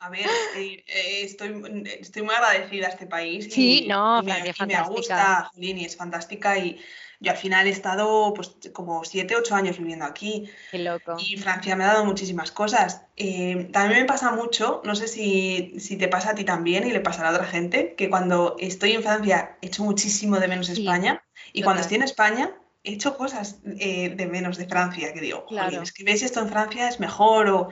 [0.00, 0.82] a ver, eh,
[1.22, 3.48] estoy, estoy muy agradecida a este país.
[3.52, 6.80] Sí, no, Francia, me, me gusta, Jolini, es fantástica y
[7.20, 10.50] yo al final he estado pues como siete, ocho años viviendo aquí.
[10.72, 11.16] Qué loco.
[11.18, 13.02] Y Francia me ha dado muchísimas cosas.
[13.16, 16.92] Eh, también me pasa mucho, no sé si, si, te pasa a ti también y
[16.92, 21.22] le pasará a otra gente, que cuando estoy en Francia echo muchísimo de menos España
[21.52, 25.44] y cuando estoy en España he hecho cosas eh, de menos de Francia, que digo,
[25.46, 25.82] claro.
[25.82, 27.68] es que ves esto en Francia es mejor o...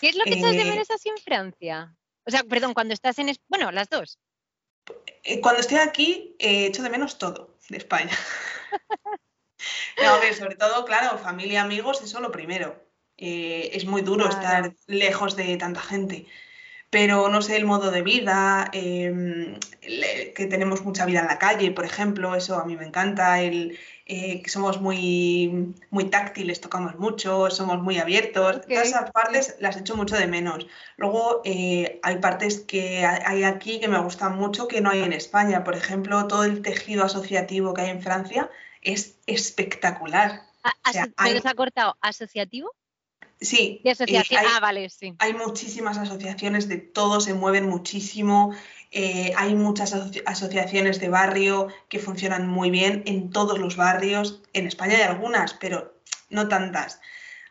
[0.00, 1.94] ¿Qué es lo que echas de eh, menos así en Francia?
[2.24, 3.34] O sea, perdón, cuando estás en...
[3.48, 4.18] Bueno, las dos.
[5.24, 8.16] Eh, cuando estoy aquí, he hecho de menos todo de España.
[10.02, 12.82] no, sobre todo, claro, familia, amigos, eso lo primero.
[13.16, 16.26] es muy duro estar lejos de tanta gente
[16.90, 19.58] pero no sé, el modo de vida, em,
[20.34, 23.78] que tenemos mucha vida en la calle, por ejemplo, eso a mí me encanta, el,
[24.08, 28.60] eh, que somos muy, muy táctiles, tocamos mucho, somos muy abiertos.
[28.66, 30.68] Todas esas partes las echo mucho de menos.
[30.96, 35.12] Luego eh, hay partes que hay aquí que me gustan mucho que no hay en
[35.12, 35.64] España.
[35.64, 38.48] Por ejemplo, todo el tejido asociativo que hay en Francia
[38.80, 40.42] es espectacular.
[41.16, 42.72] ¿Pero se ha cortado asociativo?
[43.40, 43.80] Sí.
[43.84, 44.38] De asociación.
[44.40, 45.14] eh, hay- ah, vale, sí.
[45.18, 48.54] Hay muchísimas asociaciones de todo, se mueven muchísimo.
[48.92, 54.40] eh, hay muchas asoci- asociaciones de barrio que funcionan muy bien en todos los barrios.
[54.54, 57.00] En España hay algunas, pero no tantas.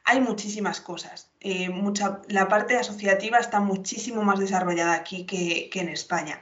[0.05, 1.29] Hay muchísimas cosas.
[1.41, 6.41] eh, mucha, la parte asociativa está muchísimo más desarrollada aquí que, que en España.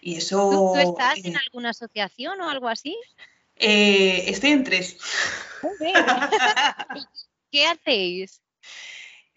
[0.00, 0.48] Y eso...
[0.50, 2.96] ¿Tú, tú estás en alguna asociación o algo así?
[3.56, 4.96] estoy en tres.
[7.50, 8.40] ¿Qué hacéis?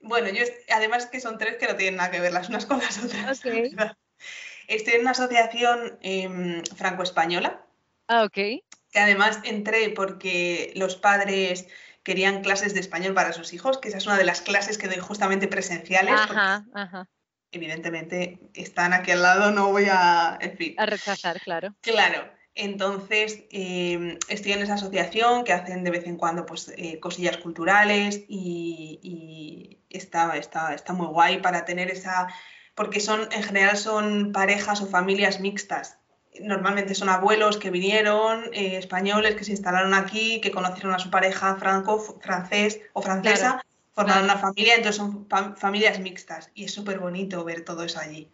[0.03, 2.77] Bueno, yo además que son tres que no tienen nada que ver las unas con
[2.79, 3.43] las otras.
[3.45, 3.97] La.
[4.67, 7.65] Estoy en una asociación em, franco-española,
[8.07, 8.33] Ah, ok.
[8.33, 11.67] que además entré porque los padres
[12.03, 14.87] querían clases de español para sus hijos, que esa es una de las clases que
[14.87, 17.09] doy justamente presenciales, Ajá, ajá.
[17.51, 20.75] evidentemente están aquí al lado, no voy a, en fin.
[20.77, 21.75] A rechazar, claro.
[21.81, 26.99] Claro, entonces em, estoy en esa asociación que hacen de vez en cuando pues, eh,
[26.99, 32.27] cosillas culturales y, y está, está, está muy guay para tener esa,
[32.75, 35.97] porque son, en general son parejas o familias mixtas.
[36.41, 41.09] Normalmente son abuelos que vinieron, eh, españoles que se instalaron aquí, que conocieron a su
[41.11, 43.63] pareja franco, francés o francesa,
[43.93, 44.39] formaron claro.
[44.39, 48.31] una familia, entonces son fam- familias mixtas y es súper bonito ver todo eso allí.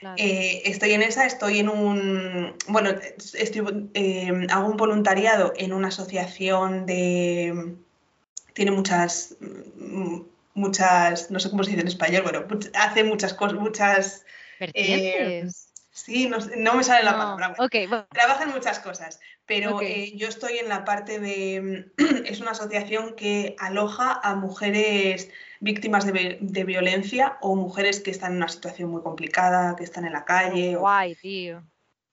[0.00, 0.16] claro.
[0.18, 2.90] Eh, estoy en esa, estoy en un, bueno,
[3.34, 7.76] estoy, eh, hago un voluntariado en una asociación de,
[8.52, 10.20] tiene muchas, mm,
[10.58, 14.24] muchas, no sé cómo se dice en español, bueno, hace muchas cosas, muchas,
[14.60, 15.72] Vertientes.
[15.90, 17.18] sí, no, no me sale la No.
[17.18, 17.54] palabra.
[17.56, 21.92] bueno, Trabaja en muchas cosas, pero eh, yo estoy en la parte de,
[22.26, 25.30] es una asociación que aloja a mujeres
[25.60, 30.04] víctimas de, de violencia o mujeres que están en una situación muy complicada, que están
[30.04, 30.76] en la calle.
[30.76, 31.64] o- guay, tío.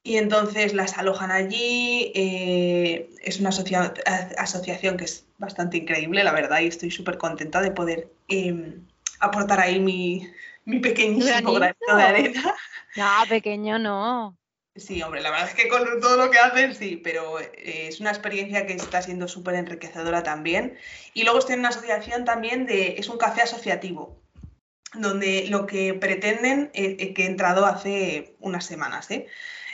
[0.06, 2.12] Y entonces las alojan allí.
[2.14, 3.91] eh, es una asocia-
[4.38, 8.78] asociación que es bastante increíble, la verdad, y estoy súper contenta de poder eh,
[9.20, 10.30] aportar ahí mi,
[10.64, 11.97] mi pequeñísimo Granito.
[11.97, 12.56] de arena.
[12.95, 14.38] No, pequeño no.
[14.76, 17.99] Sí, hombre, la verdad es que con todo lo que hacen, sí, pero eh, es
[17.99, 20.78] una experiencia que está siendo súper enriquecedora también.
[21.16, 24.20] Y luego estoy en una asociación también de, es un café asociativo,
[24.93, 29.26] donde lo que pretenden, eh, eh, que he entrado hace unas semanas, ¿eh?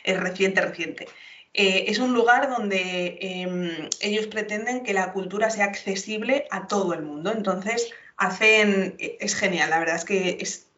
[0.04, 1.08] Es reciente, reciente.
[1.54, 6.94] Eh, es un lugar donde em, ellos pretenden que la cultura sea accesible a todo
[6.94, 7.32] el mundo.
[7.32, 10.70] Entonces, hacen, e- es genial, la verdad es que es,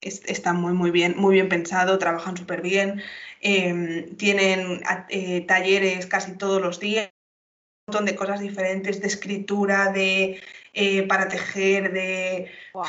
[0.00, 3.02] es- está muy, muy bien, muy bien pensado, trabajan súper bien.
[3.40, 4.80] Em, tienen
[5.10, 7.10] eh, talleres casi todos los días,
[7.86, 10.40] un montón de cosas diferentes, de escritura, de
[10.74, 12.84] eh, para tejer, de, Wow.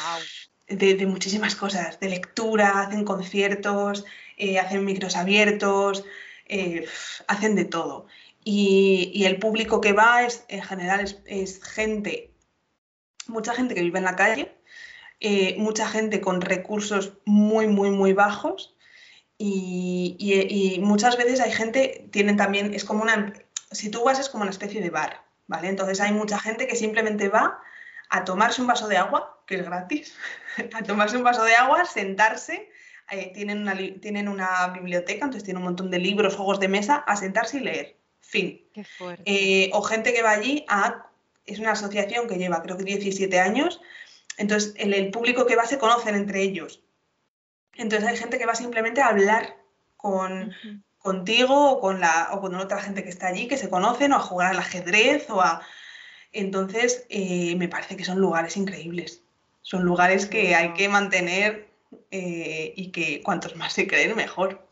[0.67, 4.05] de, de muchísimas cosas, de lectura, hacen conciertos,
[4.41, 6.03] eh, hacen micros abiertos,
[6.47, 6.87] eh,
[7.27, 8.07] hacen de todo.
[8.43, 12.33] Y, el público que va es, en general, es, gente,
[13.27, 14.57] mucha gente que vive en la calle,
[15.19, 18.75] eh, mucha gente con recursos muy, muy, muy bajos.
[19.37, 23.33] Y, y- y muchas veces hay gente, tienen también, es como una,
[23.71, 25.67] si tú vas es como una especie de bar, ¿vale?
[25.69, 27.59] Entonces hay mucha gente que simplemente va
[28.09, 30.15] a tomarse un vaso de agua, que es gratis,
[30.73, 32.70] a tomarse un vaso de agua, sentarse,
[33.11, 36.95] eh, tienen, una, tienen una biblioteca, entonces tienen un montón de libros, juegos de mesa,
[36.95, 37.97] a sentarse y leer.
[38.21, 38.61] Fin.
[38.73, 39.23] Qué fuerte.
[39.25, 41.07] Eh, o gente que va allí a...
[41.45, 43.81] Es una asociación que lleva creo que 17 años,
[44.37, 46.81] entonces el, el público que va se conocen entre ellos.
[47.75, 49.57] Entonces hay gente que va simplemente a hablar
[49.97, 50.53] con,
[50.99, 54.17] contigo o con, la, o con otra gente que está allí, que se conocen, o
[54.17, 55.61] a jugar al ajedrez, o a...
[56.31, 59.21] Entonces, eh, me parece que son lugares increíbles.
[59.63, 61.70] Son lugares que hay que mantener
[62.11, 64.67] eh, y que cuantos más se creen, mejor.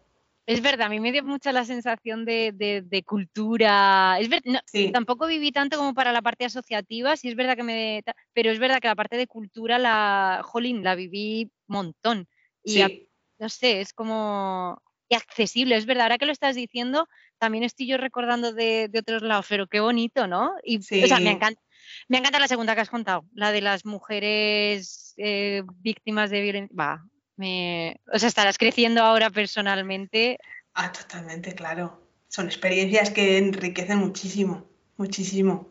[0.45, 4.17] Es verdad, a mí me dio mucha la sensación de, de- de cultura.
[4.20, 7.55] Es ver- no, Sí, tampoco viví tanto como para la parte asociativa, sí es verdad
[7.55, 8.03] que me.
[8.34, 10.41] Pero es verdad que la parte de cultura, la.
[10.43, 12.28] Jolín, la viví montón.
[12.63, 14.82] Y a- sí, no sé, es como.
[15.07, 16.03] Y accesible, es verdad.
[16.03, 17.07] Ahora que lo estás diciendo,
[17.38, 20.53] también estoy yo recordando de, de otros lados, pero qué bonito, ¿no?
[20.63, 21.36] Y, O sea, me Sí.
[21.36, 21.61] encanta.
[22.08, 26.76] Me encanta la segunda que has contado, la de las mujeres eh, víctimas de violencia.
[26.78, 28.00] Va, me...
[28.14, 30.38] O sea, estarás creciendo ahora personalmente.
[30.74, 32.02] Ah, totalmente, claro.
[32.28, 35.68] Son experiencias que enriquecen muchísimo, muchísimo.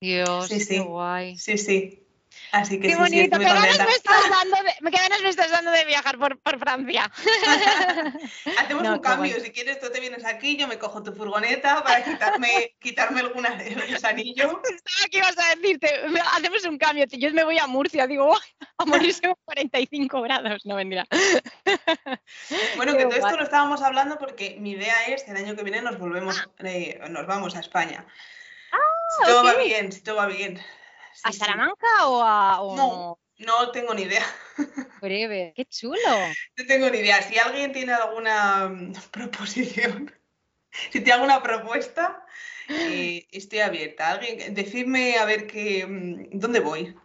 [0.00, 0.74] Dios, Sí, sí.
[0.74, 1.36] qué guay.
[1.36, 2.07] Sí, sí.
[2.52, 3.84] Así que Qué sí, sí, bonito, estoy qué ganas, contenta.
[3.86, 7.10] me estás dando de, qué ganas me estás dando de viajar por, por Francia.
[8.58, 11.82] Hacemos No, un cambio, si quieres tú te vienes aquí, yo me cojo tu furgoneta
[11.84, 14.62] para quitarme, quitarme alguna de gusanillo.
[14.62, 15.90] Pensaba que ibas a decirte,
[16.32, 18.40] hacemos un cambio, yo me voy a Murcia, digo, "Buah,
[18.78, 21.06] a morirse con 45 grados, no vendría.
[22.76, 25.62] Bueno, Qué que todo esto lo estábamos hablando porque mi idea es el año que
[25.62, 28.06] viene nos volvemos, eh, nos vamos a España.
[29.18, 30.60] si todo va Ah, bien, si todo va bien.
[31.24, 31.38] ¿A sí.
[31.38, 32.62] Salamanca o a.?
[32.62, 33.18] o No.
[33.38, 34.24] No tengo ni idea.
[35.00, 35.52] Breve.
[35.54, 36.28] ¡Qué chulo!
[36.56, 37.22] No tengo ni idea.
[37.22, 40.12] Si alguien tiene alguna mm, proposición,
[40.90, 42.24] si tiene alguna propuesta,
[42.68, 44.10] eh, estoy abierta.
[44.10, 46.96] Alguien, decidme a ver qué, mm, dónde voy.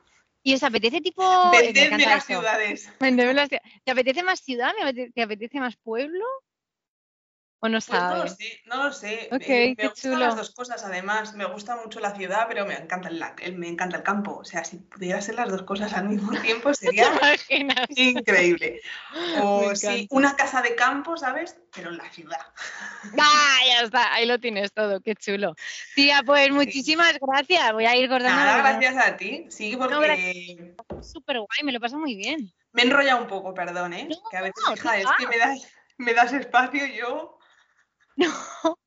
[0.42, 1.22] ¿Y os apetece tipo.?
[1.24, 2.40] eh, me Vendedme encanta las eso.
[2.40, 2.94] ciudades.
[3.00, 3.72] Vendedme las ciudades.
[3.84, 4.74] ¿Te apetece más ciudad?
[4.76, 6.26] ¿Me apete- ¿Te apetece más pueblo?
[7.64, 9.30] ¿O no Pues no lo sé, no lo sé.
[9.32, 10.26] Eh, me gustan chulo.
[10.26, 11.34] las dos cosas, además.
[11.34, 14.36] Me gusta mucho la ciudad, pero me encanta el, el- me encanta el campo.
[14.36, 17.10] O sea, si pudiera ser las dos cosas al mismo tiempo, ¿Te sería
[17.96, 18.82] increíble.
[19.44, 21.58] O sí, una casa de campo, ¿sabes?
[21.74, 22.42] Pero en la ciudad.
[23.18, 24.14] ¡Ah, ya está!
[24.14, 25.56] Ahí lo tienes todo, qué chulo.
[25.96, 27.72] Tía, pues muchísimas gracias.
[27.72, 28.36] Voy a ir cortando.
[28.44, 29.46] Nada, gracias a ti.
[29.50, 32.52] Sí, porque es súper guay, me lo paso muy bien.
[32.74, 34.10] me he enrollado un poco, perdón, ¿eh?
[34.10, 37.38] No, que a veces, no, hija, es que me das, me das espacio yo.